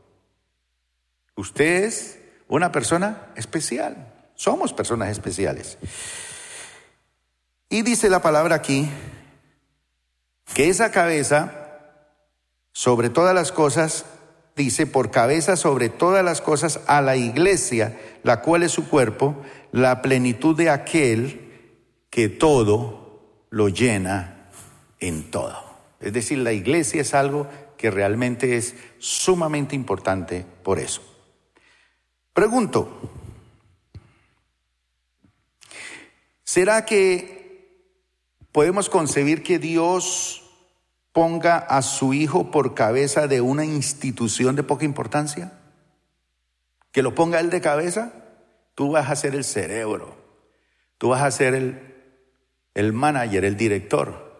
[1.36, 4.14] Usted es una persona especial.
[4.34, 5.78] Somos personas especiales.
[7.72, 8.86] Y dice la palabra aquí
[10.52, 11.70] que esa cabeza,
[12.72, 14.04] sobre todas las cosas,
[14.54, 19.42] dice, por cabeza sobre todas las cosas a la iglesia, la cual es su cuerpo,
[19.72, 21.50] la plenitud de aquel
[22.10, 24.50] que todo lo llena
[25.00, 25.56] en todo.
[25.98, 31.00] Es decir, la iglesia es algo que realmente es sumamente importante por eso.
[32.34, 33.00] Pregunto,
[36.44, 37.41] ¿será que
[38.52, 40.42] podemos concebir que Dios
[41.12, 45.52] ponga a su hijo por cabeza de una institución de poca importancia?
[46.90, 48.12] ¿Que lo ponga él de cabeza?
[48.74, 50.16] Tú vas a ser el cerebro,
[50.98, 51.80] tú vas a ser el,
[52.74, 54.32] el manager, el director.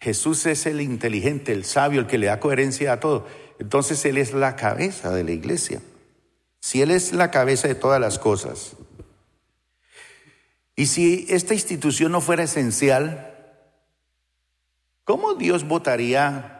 [0.00, 3.26] Jesús es el inteligente, el sabio, el que le da coherencia a todo.
[3.58, 5.82] Entonces Él es la cabeza de la iglesia.
[6.60, 8.76] Si Él es la cabeza de todas las cosas,
[10.78, 13.34] y si esta institución no fuera esencial,
[15.04, 16.54] ¿cómo Dios votaría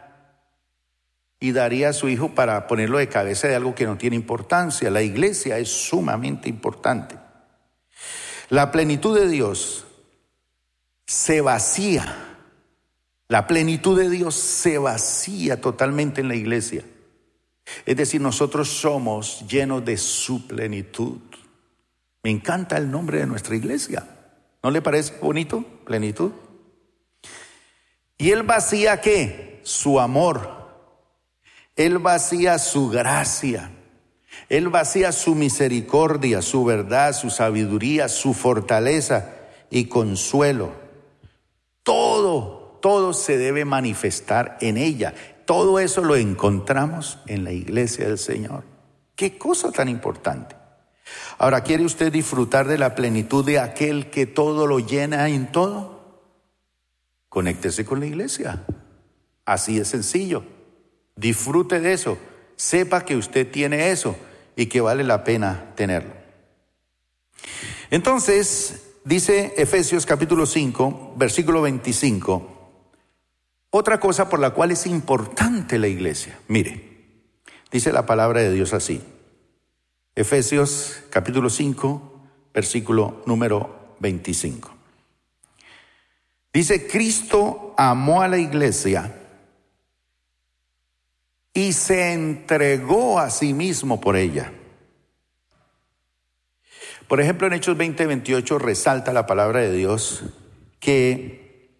[1.39, 4.91] y daría a su Hijo para ponerlo de cabeza de algo que no tiene importancia?
[4.91, 7.17] La iglesia es sumamente importante.
[8.49, 9.85] La plenitud de Dios
[11.05, 12.29] se vacía
[13.29, 16.83] la plenitud de Dios se vacía totalmente en la iglesia.
[17.85, 21.19] Es decir, nosotros somos llenos de su plenitud.
[22.23, 24.05] Me encanta el nombre de nuestra iglesia.
[24.61, 25.63] ¿No le parece bonito?
[25.85, 26.31] Plenitud.
[28.17, 29.61] ¿Y él vacía qué?
[29.63, 30.57] Su amor.
[31.75, 33.71] Él vacía su gracia.
[34.49, 39.33] Él vacía su misericordia, su verdad, su sabiduría, su fortaleza
[39.69, 40.73] y consuelo.
[41.83, 45.13] Todo todo se debe manifestar en ella.
[45.45, 48.63] Todo eso lo encontramos en la iglesia del Señor.
[49.15, 50.55] Qué cosa tan importante.
[51.37, 56.21] Ahora, ¿quiere usted disfrutar de la plenitud de aquel que todo lo llena en todo?
[57.29, 58.65] Conéctese con la iglesia.
[59.45, 60.43] Así de sencillo.
[61.15, 62.17] Disfrute de eso.
[62.55, 64.17] Sepa que usted tiene eso
[64.55, 66.13] y que vale la pena tenerlo.
[67.89, 72.57] Entonces, dice Efesios capítulo 5, versículo 25.
[73.71, 76.39] Otra cosa por la cual es importante la iglesia.
[76.47, 77.23] Mire,
[77.71, 79.01] dice la palabra de Dios así.
[80.19, 82.21] Efesios capítulo 5,
[82.53, 84.69] versículo número 25.
[86.51, 89.15] Dice, Cristo amó a la iglesia
[91.53, 94.51] y se entregó a sí mismo por ella.
[97.07, 100.25] Por ejemplo, en Hechos 20, 28 resalta la palabra de Dios
[100.81, 101.77] que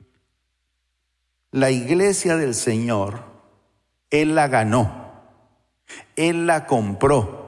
[1.52, 3.22] la iglesia del Señor,
[4.10, 5.26] Él la ganó,
[6.16, 7.39] Él la compró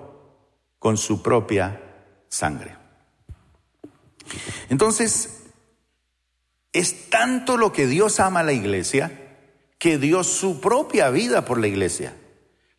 [0.81, 1.79] con su propia
[2.27, 2.75] sangre.
[4.67, 5.43] Entonces,
[6.73, 9.37] es tanto lo que Dios ama a la iglesia
[9.77, 12.15] que dio su propia vida por la iglesia.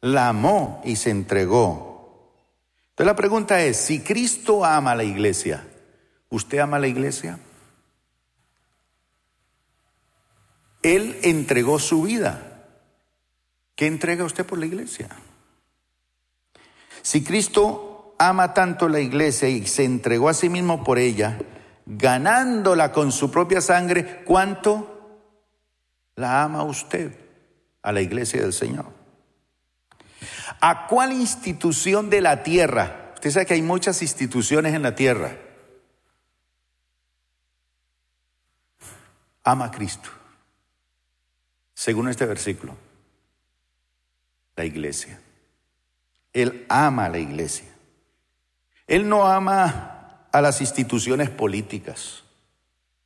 [0.01, 2.35] La amó y se entregó.
[2.91, 5.65] Entonces la pregunta es, si Cristo ama a la iglesia,
[6.29, 7.39] ¿usted ama a la iglesia?
[10.83, 12.67] Él entregó su vida.
[13.77, 15.09] ¿Qué entrega usted por la iglesia?
[17.03, 17.92] Si Cristo
[18.29, 21.39] ama tanto la iglesia y se entregó a sí mismo por ella,
[21.87, 25.21] ganándola con su propia sangre, ¿cuánto
[26.15, 27.13] la ama usted
[27.83, 28.87] a la iglesia del Señor?
[30.61, 33.13] ¿A cuál institución de la tierra?
[33.15, 35.37] Usted sabe que hay muchas instituciones en la tierra.
[39.43, 40.11] Ama a Cristo
[41.83, 42.77] según este versículo?
[44.55, 45.21] La iglesia.
[46.33, 47.72] Él ama a la iglesia.
[48.87, 52.25] Él no ama a las instituciones políticas.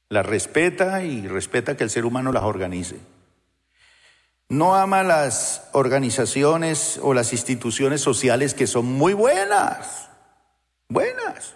[0.08, 2.96] Las respeta y respeta que el ser humano las organice.
[4.48, 10.08] No ama las organizaciones o las instituciones sociales que son muy buenas,
[10.88, 11.54] buenas.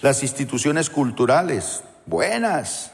[0.00, 2.90] Las instituciones culturales, buenas.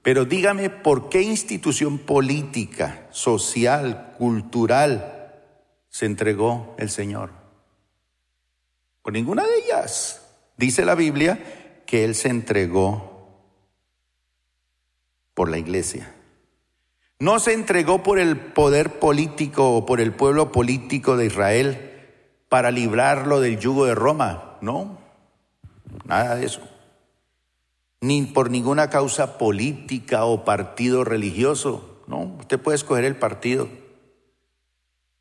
[0.00, 5.34] Pero dígame por qué institución política, social, cultural
[5.90, 7.45] se entregó el Señor.
[9.06, 10.20] Por ninguna de ellas.
[10.56, 11.38] Dice la Biblia
[11.86, 13.38] que Él se entregó
[15.32, 16.12] por la iglesia.
[17.20, 22.08] No se entregó por el poder político o por el pueblo político de Israel
[22.48, 24.58] para librarlo del yugo de Roma.
[24.60, 24.98] No,
[26.04, 26.62] nada de eso
[28.00, 32.02] ni por ninguna causa política o partido religioso.
[32.08, 33.68] No, usted puede escoger el partido.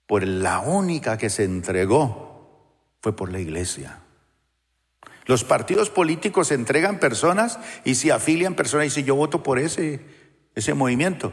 [0.07, 2.24] Por la única que se entregó
[3.05, 3.99] fue por la iglesia.
[5.27, 10.03] Los partidos políticos entregan personas y se afilian personas y dicen yo voto por ese,
[10.55, 11.31] ese movimiento.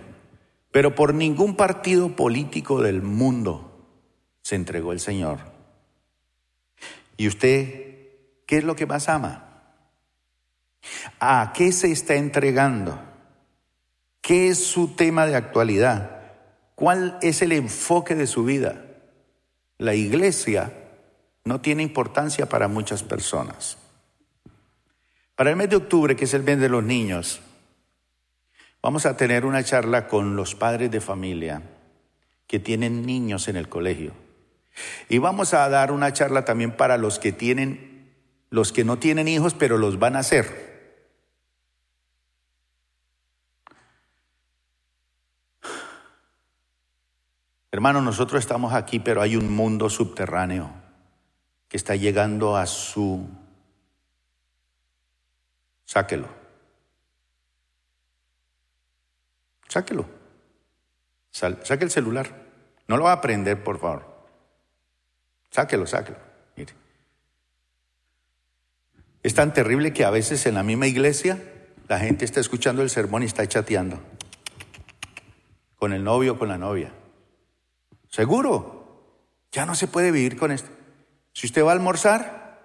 [0.70, 3.88] Pero por ningún partido político del mundo
[4.42, 5.38] se entregó el Señor.
[7.16, 8.10] ¿Y usted
[8.46, 9.62] qué es lo que más ama?
[11.20, 13.00] ¿A qué se está entregando?
[14.20, 16.20] ¿Qué es su tema de actualidad?
[16.74, 18.84] ¿Cuál es el enfoque de su vida?
[19.78, 20.80] La iglesia
[21.45, 23.78] no tiene importancia para muchas personas.
[25.34, 27.40] Para el mes de octubre, que es el mes de los niños,
[28.80, 31.62] vamos a tener una charla con los padres de familia
[32.47, 34.12] que tienen niños en el colegio.
[35.09, 38.14] Y vamos a dar una charla también para los que tienen,
[38.51, 40.70] los que no tienen hijos, pero los van a hacer.
[47.72, 50.82] Hermano, nosotros estamos aquí, pero hay un mundo subterráneo
[51.72, 53.26] que está llegando a su
[55.86, 56.28] Sáquelo.
[59.68, 60.04] Sáquelo.
[61.30, 62.28] saque el celular.
[62.88, 64.04] No lo va a aprender, por favor.
[65.50, 66.18] Sáquelo, sáquelo.
[66.56, 66.74] Mire.
[69.22, 71.42] Es tan terrible que a veces en la misma iglesia
[71.88, 73.98] la gente está escuchando el sermón y está chateando
[75.76, 76.92] con el novio o con la novia.
[78.10, 79.16] Seguro,
[79.50, 80.82] ya no se puede vivir con esto.
[81.33, 82.61] Si usted va a almorzar,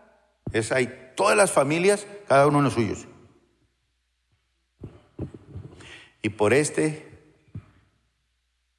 [0.51, 3.07] es ahí todas las familias, cada uno en los suyos.
[6.27, 7.07] y por este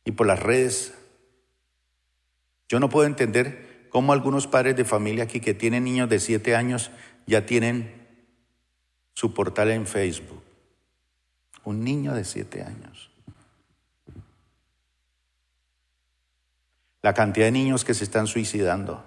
[0.05, 0.93] y por las redes.
[2.69, 6.55] Yo no puedo entender cómo algunos padres de familia aquí que tienen niños de siete
[6.55, 6.91] años
[7.27, 8.07] ya tienen
[9.15, 10.43] su portal en Facebook.
[11.65, 13.11] Un niño de siete años.
[17.01, 19.03] La cantidad de niños que se están suicidando.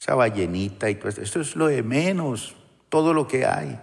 [0.00, 1.22] Esa ballenita y todo esto.
[1.22, 2.56] Esto es lo de menos.
[2.88, 3.78] Todo lo que hay.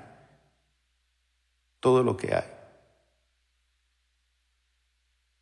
[1.80, 2.56] Todo lo que hay.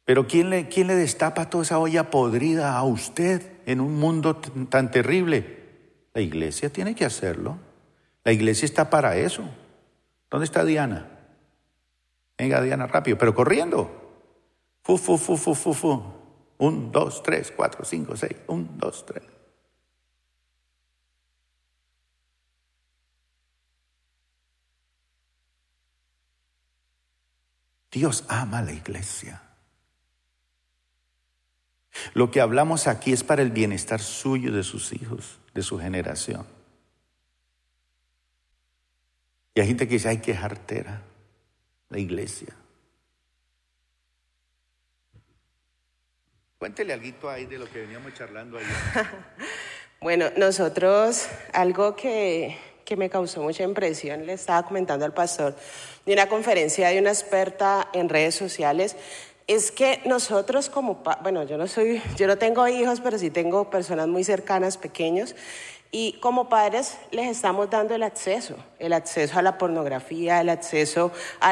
[0.05, 4.35] Pero ¿quién le, ¿quién le destapa toda esa olla podrida a usted en un mundo
[4.35, 5.63] tan terrible?
[6.13, 7.57] La iglesia tiene que hacerlo.
[8.23, 9.43] La iglesia está para eso.
[10.29, 11.09] ¿Dónde está Diana?
[12.37, 13.89] Venga, Diana, rápido, pero corriendo.
[14.83, 16.03] Fu, fu, fu, fu, fu, fu.
[16.57, 18.35] Un, dos, tres, cuatro, cinco, seis.
[18.47, 19.23] Un, dos, tres.
[27.93, 29.39] Dios ama a la iglesia.
[32.15, 36.47] Lo que hablamos aquí es para el bienestar suyo de sus hijos, de su generación.
[39.53, 41.03] Y hay gente que dice, ay, qué jartera,
[41.89, 42.55] la iglesia.
[46.57, 48.71] Cuéntele algo ahí de lo que veníamos charlando ayer.
[50.01, 55.55] bueno, nosotros, algo que, que me causó mucha impresión, le estaba comentando al pastor
[56.05, 58.95] de una conferencia de una experta en redes sociales
[59.47, 63.69] es que nosotros como, bueno, yo no soy, yo no tengo hijos, pero sí tengo
[63.69, 65.35] personas muy cercanas, pequeños,
[65.91, 71.11] y como padres les estamos dando el acceso, el acceso a la pornografía, el acceso
[71.39, 71.51] a,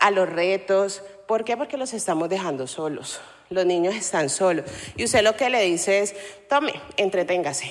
[0.00, 1.02] a los retos.
[1.28, 1.56] ¿Por qué?
[1.56, 3.20] Porque los estamos dejando solos.
[3.50, 4.64] Los niños están solos.
[4.96, 6.16] Y usted lo que le dice es,
[6.48, 7.70] tome, entreténgase.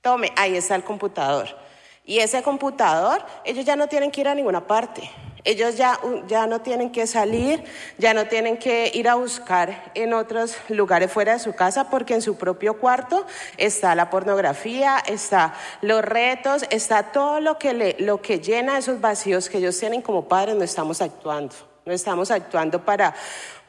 [0.00, 1.65] Tome, ahí está el computador.
[2.06, 5.10] Y ese computador, ellos ya no tienen que ir a ninguna parte.
[5.42, 5.98] Ellos ya,
[6.28, 7.62] ya no tienen que salir,
[7.98, 12.14] ya no tienen que ir a buscar en otros lugares fuera de su casa porque
[12.14, 13.26] en su propio cuarto
[13.56, 19.00] está la pornografía, está los retos, está todo lo que, le, lo que llena esos
[19.00, 21.54] vacíos que ellos tienen como padres, no estamos actuando.
[21.84, 23.14] No estamos actuando para,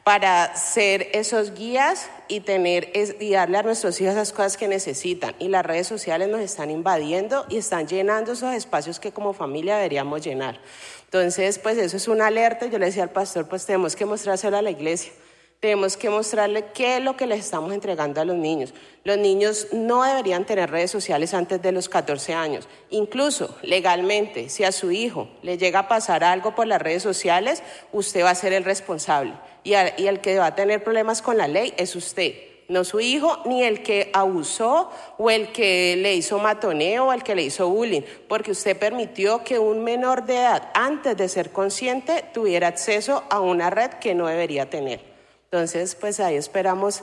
[0.08, 5.34] para ser esos guías y tener y darle a nuestros hijos esas cosas que necesitan.
[5.38, 9.76] Y las redes sociales nos están invadiendo y están llenando esos espacios que como familia
[9.76, 10.60] deberíamos llenar.
[11.04, 12.64] Entonces, pues eso es una alerta.
[12.64, 15.12] Yo le decía al pastor, pues tenemos que mostrárselo a la iglesia.
[15.60, 18.72] Tenemos que mostrarle qué es lo que les estamos entregando a los niños.
[19.02, 22.68] Los niños no deberían tener redes sociales antes de los 14 años.
[22.90, 27.64] Incluso legalmente, si a su hijo le llega a pasar algo por las redes sociales,
[27.90, 29.32] usted va a ser el responsable.
[29.64, 32.34] Y, el que va a tener problemas con la ley es usted
[32.68, 37.22] no su hijo, ni el que abusó o el que le hizo matoneo o el
[37.22, 41.50] que le hizo bullying, porque usted permitió que un menor de edad, antes de ser
[41.50, 45.07] consciente, tuviera acceso a una red que no debería tener.
[45.50, 47.02] Entonces, pues ahí esperamos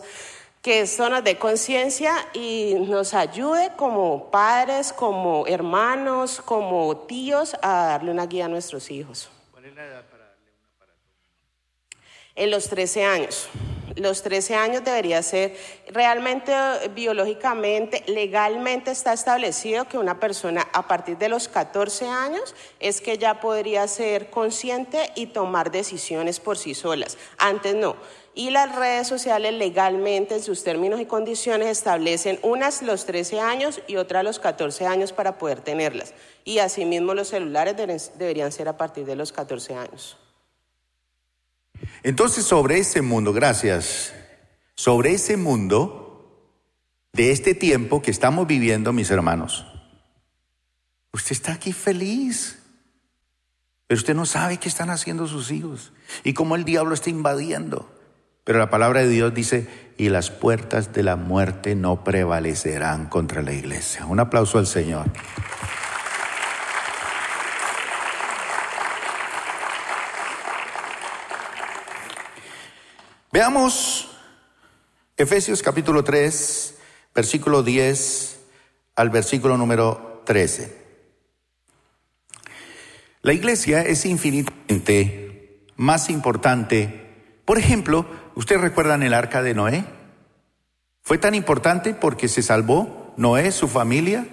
[0.62, 7.86] que esto nos dé conciencia y nos ayude como padres, como hermanos, como tíos a
[7.86, 9.30] darle una guía a nuestros hijos.
[9.52, 10.92] ¿Cuál es la edad para darle una para
[12.36, 13.50] En los 13 años.
[13.96, 15.56] Los 13 años debería ser
[15.88, 16.54] realmente
[16.94, 23.18] biológicamente, legalmente está establecido que una persona a partir de los 14 años es que
[23.18, 27.18] ya podría ser consciente y tomar decisiones por sí solas.
[27.38, 27.96] Antes no.
[28.34, 33.82] Y las redes sociales legalmente en sus términos y condiciones establecen unas los 13 años
[33.88, 36.14] y otras los 14 años para poder tenerlas.
[36.44, 37.78] Y asimismo los celulares
[38.18, 40.18] deberían ser a partir de los 14 años.
[42.04, 44.14] Entonces, sobre ese mundo, gracias,
[44.76, 46.06] sobre ese mundo
[47.14, 49.66] de este tiempo que estamos viviendo, mis hermanos,
[51.12, 52.60] usted está aquí feliz,
[53.88, 57.92] pero usted no sabe qué están haciendo sus hijos y cómo el diablo está invadiendo.
[58.44, 59.68] Pero la palabra de Dios dice,
[59.98, 64.06] y las puertas de la muerte no prevalecerán contra la iglesia.
[64.06, 65.06] Un aplauso al Señor.
[73.36, 74.08] Veamos
[75.18, 76.78] Efesios capítulo 3,
[77.14, 78.40] versículo 10
[78.96, 80.74] al versículo número 13.
[83.24, 87.10] La iglesia es infinitamente más importante.
[87.44, 88.06] Por ejemplo,
[88.36, 89.84] ¿ustedes recuerdan el arca de Noé?
[91.02, 94.26] Fue tan importante porque se salvó Noé, su familia,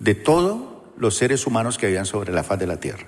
[0.00, 3.06] de todos los seres humanos que habían sobre la faz de la tierra.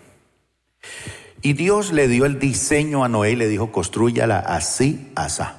[1.41, 5.57] Y Dios le dio el diseño a Noé y le dijo, construyala así, asá.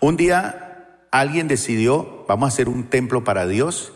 [0.00, 3.92] Un día alguien decidió, vamos a hacer un templo para Dios,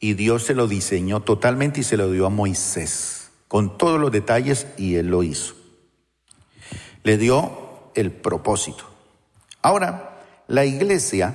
[0.00, 4.12] y Dios se lo diseñó totalmente y se lo dio a Moisés, con todos los
[4.12, 5.54] detalles, y él lo hizo.
[7.02, 8.84] Le dio el propósito.
[9.62, 11.34] Ahora, la iglesia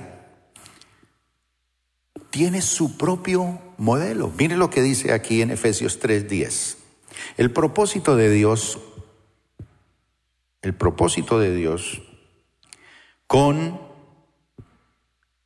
[2.30, 4.32] tiene su propio modelo.
[4.38, 6.76] Mire lo que dice aquí en Efesios 3:10.
[7.36, 8.78] El propósito de Dios,
[10.62, 12.02] el propósito de Dios
[13.26, 13.80] con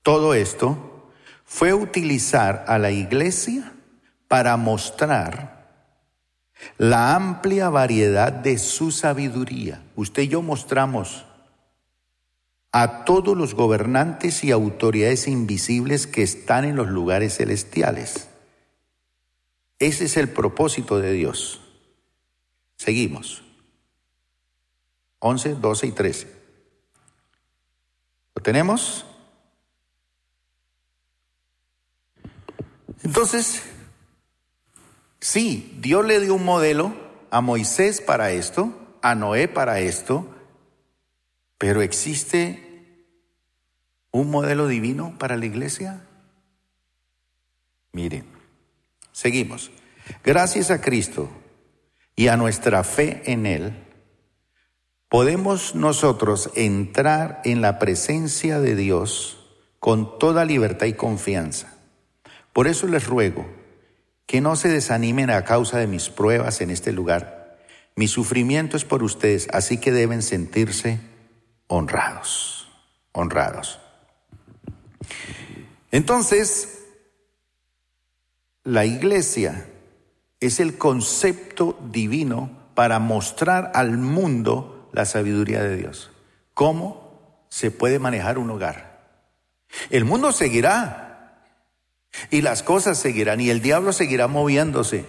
[0.03, 1.11] todo esto
[1.45, 3.73] fue utilizar a la iglesia
[4.29, 5.55] para mostrar
[6.79, 9.83] la amplia variedad de su sabiduría.
[9.97, 11.25] Usted y yo mostramos
[12.73, 18.29] a todos los gobernantes y autoridades invisibles que están en los lugares celestiales.
[19.79, 21.61] Ese es el propósito de Dios.
[22.77, 23.43] Seguimos.
[25.21, 26.33] 11, 12 y 13.
[28.35, 29.07] ¿Lo tenemos?
[33.03, 33.63] Entonces,
[35.21, 36.95] sí, Dios le dio un modelo
[37.31, 38.73] a Moisés para esto,
[39.03, 40.29] a Noé para esto,
[41.59, 43.07] pero existe
[44.11, 46.07] un modelo divino para la iglesia.
[47.93, 48.27] Miren,
[49.13, 49.71] seguimos.
[50.23, 51.31] Gracias a Cristo
[52.17, 53.85] y a nuestra fe en Él,
[55.09, 59.39] podemos nosotros entrar en la presencia de Dios
[59.81, 61.75] con toda libertad y confianza.
[62.53, 63.47] Por eso les ruego
[64.27, 67.59] que no se desanimen a causa de mis pruebas en este lugar.
[67.97, 71.01] Mi sufrimiento es por ustedes, así que deben sentirse
[71.67, 72.69] honrados,
[73.13, 73.79] honrados.
[75.91, 76.83] Entonces,
[78.65, 79.69] la iglesia
[80.47, 86.11] es el concepto divino para mostrar al mundo la sabiduría de Dios.
[86.55, 88.95] ¿Cómo se puede manejar un hogar?
[89.91, 91.51] El mundo seguirá
[92.31, 95.05] y las cosas seguirán y el diablo seguirá moviéndose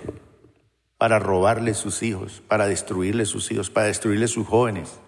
[0.98, 5.00] para robarle sus hijos, para destruirle sus hijos, para destruirle sus jóvenes.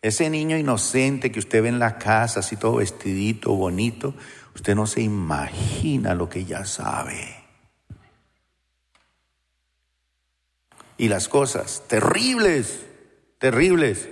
[0.00, 4.14] Ese niño inocente que usted ve en la casa, así todo vestidito, bonito,
[4.54, 7.41] usted no se imagina lo que ya sabe.
[10.96, 12.80] Y las cosas terribles,
[13.38, 14.08] terribles.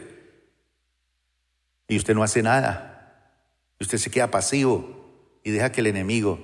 [1.88, 3.36] Y usted no hace nada.
[3.78, 6.40] Y usted se queda pasivo y deja que el enemigo.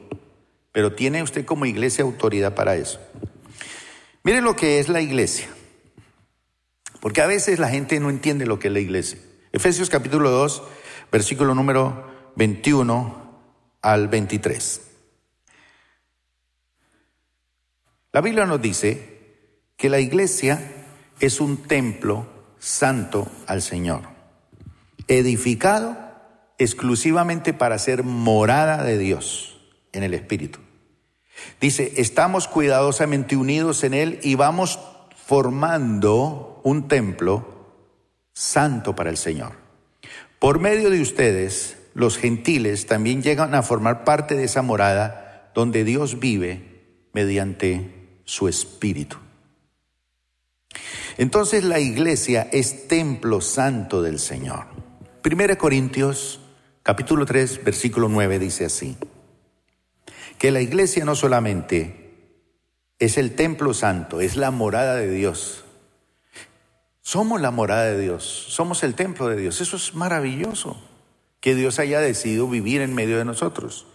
[0.73, 3.01] Pero tiene usted como iglesia autoridad para eso.
[4.23, 5.49] Mire lo que es la iglesia.
[7.01, 9.19] Porque a veces la gente no entiende lo que es la iglesia.
[9.53, 10.63] Efesios capítulo 2,
[11.13, 13.41] versículo número 21
[13.83, 14.83] al 23.
[18.13, 19.16] La Biblia nos dice,
[19.77, 20.61] que la iglesia
[21.21, 22.27] es un templo
[22.59, 24.03] santo al Señor,
[25.09, 25.97] edificado
[26.59, 29.61] exclusivamente para ser morada de Dios
[29.93, 30.61] en el Espíritu.
[31.61, 34.79] Dice, estamos cuidadosamente unidos en Él y vamos
[35.17, 37.75] formando un templo
[38.33, 39.53] santo para el Señor.
[40.39, 45.85] Por medio de ustedes, los gentiles también llegan a formar parte de esa morada donde
[45.85, 49.17] Dios vive mediante su Espíritu.
[51.19, 54.67] Entonces la iglesia es templo santo del Señor.
[55.25, 56.41] 1 Corintios
[56.83, 58.97] capítulo 3 versículo 9 dice así,
[60.39, 62.07] que la iglesia no solamente
[62.99, 65.65] es el templo santo, es la morada de Dios.
[67.01, 69.61] Somos la morada de Dios, somos el templo de Dios.
[69.61, 70.77] Eso es maravilloso,
[71.41, 73.87] que Dios haya decidido vivir en medio de nosotros.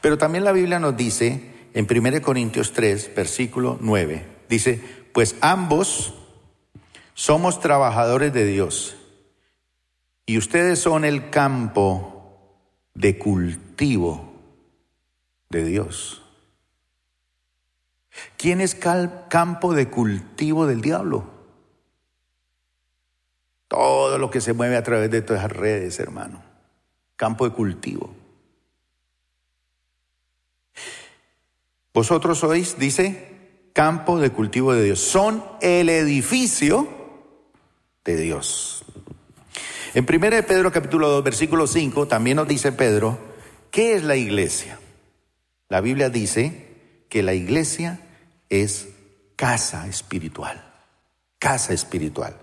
[0.00, 4.80] Pero también la Biblia nos dice en 1 Corintios 3, versículo 9, dice,
[5.12, 6.14] pues ambos
[7.14, 8.96] somos trabajadores de Dios
[10.26, 12.14] y ustedes son el campo
[12.94, 14.32] de cultivo
[15.48, 16.22] de Dios.
[18.36, 21.30] ¿Quién es campo de cultivo del diablo?
[23.68, 26.42] Todo lo que se mueve a través de todas esas redes, hermano.
[27.16, 28.14] Campo de cultivo.
[31.92, 35.00] Vosotros sois, dice, campo de cultivo de Dios.
[35.00, 37.03] Son el edificio
[38.04, 38.84] de Dios.
[39.94, 43.18] En 1 Pedro capítulo 2, versículo 5, también nos dice Pedro,
[43.70, 44.78] ¿qué es la iglesia?
[45.68, 48.00] La Biblia dice que la iglesia
[48.48, 48.88] es
[49.36, 50.64] casa espiritual,
[51.38, 52.36] casa espiritual.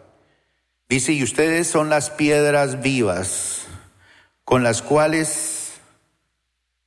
[0.89, 3.67] Dice, y ustedes son las piedras vivas
[4.43, 5.73] con las cuales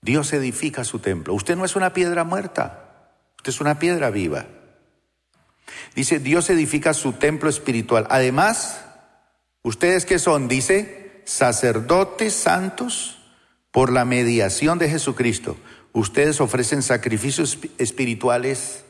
[0.03, 1.33] Dios edifica su templo.
[1.33, 4.47] Usted no es una piedra muerta, usted es una piedra viva.
[5.95, 8.07] Dice, Dios edifica su templo espiritual.
[8.11, 8.85] Además,
[9.63, 13.19] ustedes que son, dice, sacerdotes santos
[13.71, 15.57] por la mediación de Jesucristo.
[15.93, 18.85] Ustedes ofrecen sacrificios espirituales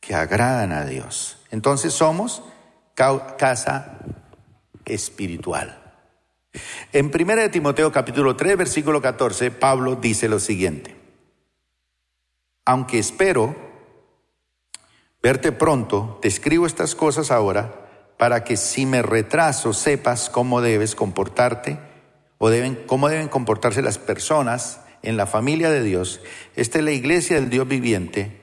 [0.00, 1.38] que agradan a Dios.
[1.50, 2.42] Entonces somos
[2.94, 3.98] casa
[4.84, 5.78] espiritual.
[6.92, 10.96] En 1 Timoteo capítulo 3 versículo 14, Pablo dice lo siguiente.
[12.64, 13.71] Aunque espero
[15.22, 20.94] verte pronto, te escribo estas cosas ahora para que si me retraso sepas cómo debes
[20.94, 21.78] comportarte
[22.38, 22.50] o
[22.86, 26.20] cómo deben comportarse las personas en la familia de Dios.
[26.56, 28.42] Esta es la iglesia del Dios viviente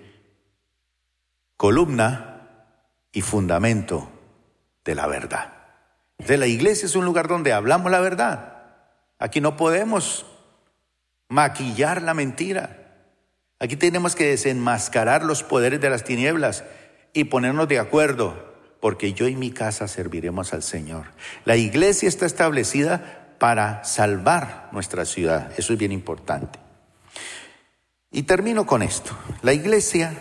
[1.60, 2.40] columna
[3.12, 4.10] y fundamento
[4.86, 5.54] de la verdad.
[6.18, 8.64] De la iglesia es un lugar donde hablamos la verdad.
[9.20, 10.26] Aquí no podemos
[11.28, 12.79] maquillar la mentira.
[13.60, 16.64] Aquí tenemos que desenmascarar los poderes de las tinieblas
[17.14, 21.08] y ponernos de acuerdo, porque yo y mi casa serviremos al Señor.
[21.44, 25.52] La iglesia está establecida para salvar nuestra ciudad.
[25.58, 26.60] Eso es bien importante.
[28.12, 29.12] Y termino con esto.
[29.42, 30.14] La iglesia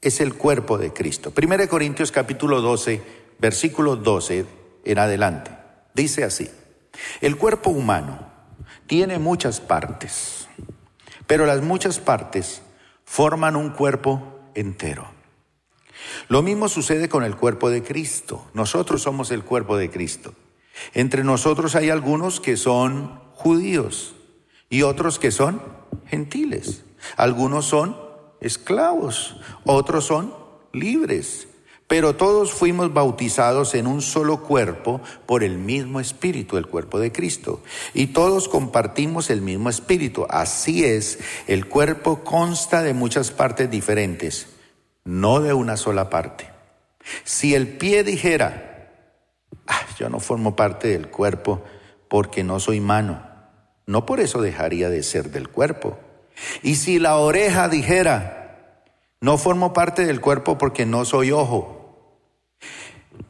[0.00, 1.32] es el cuerpo de Cristo.
[1.32, 3.02] Primera de Corintios capítulo 12,
[3.38, 4.46] versículo 12
[4.84, 5.50] en adelante.
[5.94, 6.50] Dice así,
[7.20, 8.30] el cuerpo humano
[8.86, 10.39] tiene muchas partes,
[11.30, 12.60] pero las muchas partes
[13.04, 15.06] forman un cuerpo entero.
[16.26, 18.50] Lo mismo sucede con el cuerpo de Cristo.
[18.52, 20.34] Nosotros somos el cuerpo de Cristo.
[20.92, 24.16] Entre nosotros hay algunos que son judíos
[24.70, 25.62] y otros que son
[26.06, 26.84] gentiles.
[27.16, 27.96] Algunos son
[28.40, 30.34] esclavos, otros son
[30.72, 31.46] libres,
[31.90, 37.10] pero todos fuimos bautizados en un solo cuerpo por el mismo espíritu, el cuerpo de
[37.10, 37.64] Cristo,
[37.94, 40.24] y todos compartimos el mismo espíritu.
[40.30, 41.18] Así es,
[41.48, 44.46] el cuerpo consta de muchas partes diferentes,
[45.02, 46.48] no de una sola parte.
[47.24, 48.92] Si el pie dijera,
[49.66, 51.64] ah, yo no formo parte del cuerpo
[52.08, 53.26] porque no soy mano,
[53.86, 55.98] no por eso dejaría de ser del cuerpo.
[56.62, 58.84] Y si la oreja dijera,
[59.20, 61.79] no formo parte del cuerpo porque no soy ojo,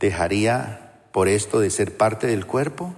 [0.01, 2.94] ¿dejaría por esto de ser parte del cuerpo?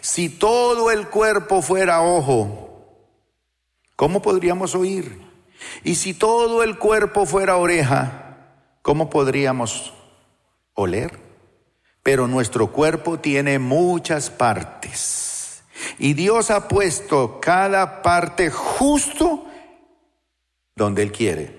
[0.00, 2.96] Si todo el cuerpo fuera ojo,
[3.96, 5.20] ¿cómo podríamos oír?
[5.84, 8.38] Y si todo el cuerpo fuera oreja,
[8.82, 9.92] ¿cómo podríamos
[10.74, 11.18] oler?
[12.02, 15.62] Pero nuestro cuerpo tiene muchas partes
[15.98, 19.46] y Dios ha puesto cada parte justo
[20.74, 21.58] donde Él quiere.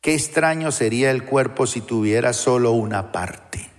[0.00, 3.71] Qué extraño sería el cuerpo si tuviera solo una parte.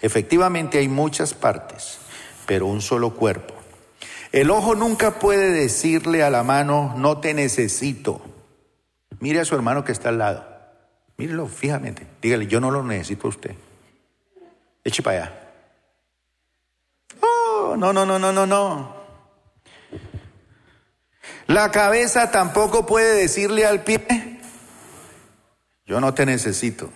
[0.00, 1.98] Efectivamente hay muchas partes,
[2.46, 3.54] pero un solo cuerpo.
[4.32, 8.20] El ojo nunca puede decirle a la mano, no te necesito.
[9.20, 10.46] Mire a su hermano que está al lado.
[11.16, 12.06] Mírelo fijamente.
[12.20, 13.54] Dígale, yo no lo necesito a usted.
[14.84, 15.52] Eche para allá.
[17.20, 18.98] Oh, no, no, no, no, no, no.
[21.48, 24.38] La cabeza tampoco puede decirle al pie,
[25.86, 26.90] yo no te necesito.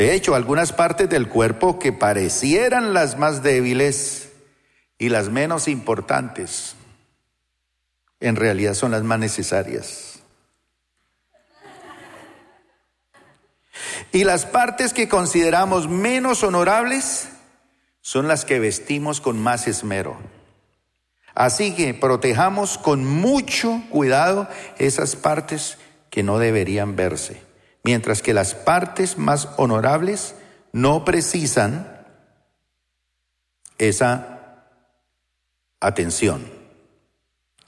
[0.00, 4.30] De hecho, algunas partes del cuerpo que parecieran las más débiles
[4.96, 6.74] y las menos importantes,
[8.18, 10.20] en realidad son las más necesarias.
[14.10, 17.28] Y las partes que consideramos menos honorables
[18.00, 20.16] son las que vestimos con más esmero.
[21.34, 24.48] Así que protejamos con mucho cuidado
[24.78, 25.76] esas partes
[26.08, 27.49] que no deberían verse,
[27.84, 30.34] mientras que las partes más honorables
[30.72, 32.06] no precisan
[33.78, 34.66] esa
[35.80, 36.44] atención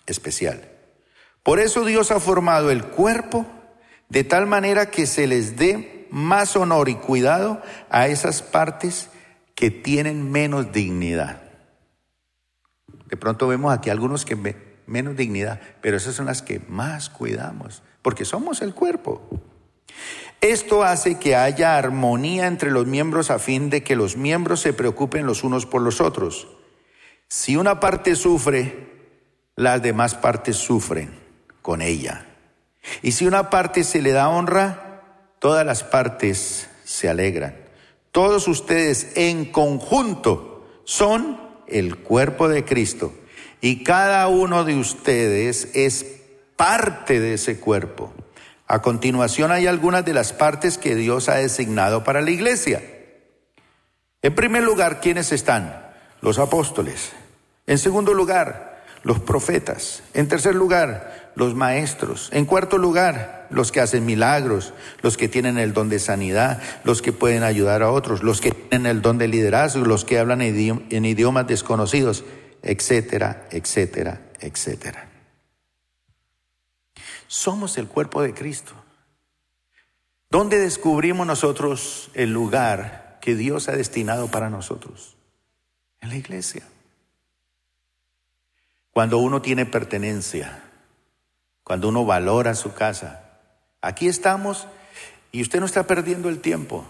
[0.07, 0.69] especial.
[1.43, 3.47] Por eso Dios ha formado el cuerpo
[4.09, 9.09] de tal manera que se les dé más honor y cuidado a esas partes
[9.55, 11.43] que tienen menos dignidad.
[13.07, 14.57] De pronto vemos aquí algunos que
[14.87, 19.23] menos dignidad, pero esas son las que más cuidamos, porque somos el cuerpo.
[20.41, 24.73] Esto hace que haya armonía entre los miembros a fin de que los miembros se
[24.73, 26.49] preocupen los unos por los otros.
[27.29, 28.89] Si una parte sufre,
[29.57, 31.11] las demás partes sufren
[31.63, 32.27] con ella.
[33.03, 35.03] Y si una parte se le da honra,
[35.39, 37.55] todas las partes se alegran.
[38.11, 43.15] Todos ustedes en conjunto son el cuerpo de Cristo
[43.61, 46.05] y cada uno de ustedes es
[46.57, 48.13] parte de ese cuerpo.
[48.67, 52.83] A continuación hay algunas de las partes que Dios ha designado para la iglesia.
[54.23, 55.85] En primer lugar, ¿quiénes están?
[56.21, 57.13] Los apóstoles.
[57.67, 60.03] En segundo lugar, los profetas.
[60.15, 62.31] En tercer lugar, los maestros.
[62.33, 67.03] En cuarto lugar, los que hacen milagros, los que tienen el don de sanidad, los
[67.03, 70.41] que pueden ayudar a otros, los que tienen el don de liderazgo, los que hablan
[70.41, 72.25] en idiomas desconocidos,
[72.63, 75.12] etcétera, etcétera, etcétera.
[77.33, 78.75] Somos el cuerpo de Cristo.
[80.29, 85.17] ¿Dónde descubrimos nosotros el lugar que Dios ha destinado para nosotros?
[86.03, 86.63] En la iglesia.
[88.91, 90.63] Cuando uno tiene pertenencia,
[91.65, 93.25] cuando uno valora su casa.
[93.81, 94.67] Aquí estamos
[95.33, 96.85] y usted no está perdiendo el tiempo.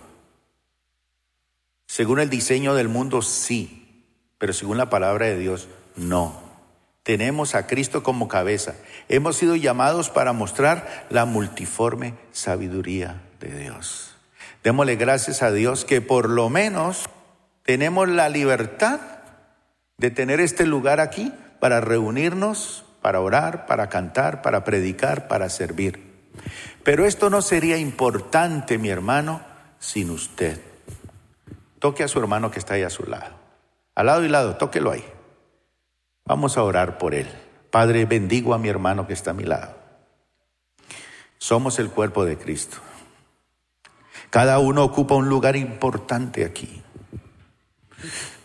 [1.87, 4.05] Según el diseño del mundo, sí,
[4.39, 6.52] pero según la palabra de Dios, no.
[7.03, 8.75] Tenemos a Cristo como cabeza.
[9.09, 14.15] Hemos sido llamados para mostrar la multiforme sabiduría de Dios.
[14.63, 17.09] Démosle gracias a Dios que por lo menos
[17.65, 19.01] tenemos la libertad
[19.99, 26.13] de tener este lugar aquí para reunirnos, para orar, para cantar, para predicar, para servir.
[26.85, 29.43] Pero esto no sería importante, mi hermano,
[29.81, 30.61] sin usted.
[31.81, 33.35] Toque a su hermano que está ahí a su lado.
[33.97, 35.05] Al lado y lado, tóquelo ahí.
[36.25, 37.29] Vamos a orar por él.
[37.71, 39.75] Padre, bendigo a mi hermano que está a mi lado.
[41.39, 42.79] Somos el cuerpo de Cristo.
[44.31, 46.83] Cada uno ocupa un lugar importante aquí.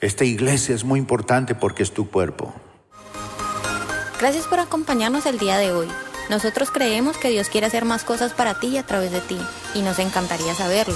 [0.02, 2.54] Esta iglesia es muy importante porque es tu cuerpo.
[4.20, 5.88] Gracias por acompañarnos el día de hoy.
[6.30, 9.40] Nosotros creemos que Dios quiere hacer más cosas para ti y a través de ti,
[9.76, 10.96] y nos encantaría saberlo.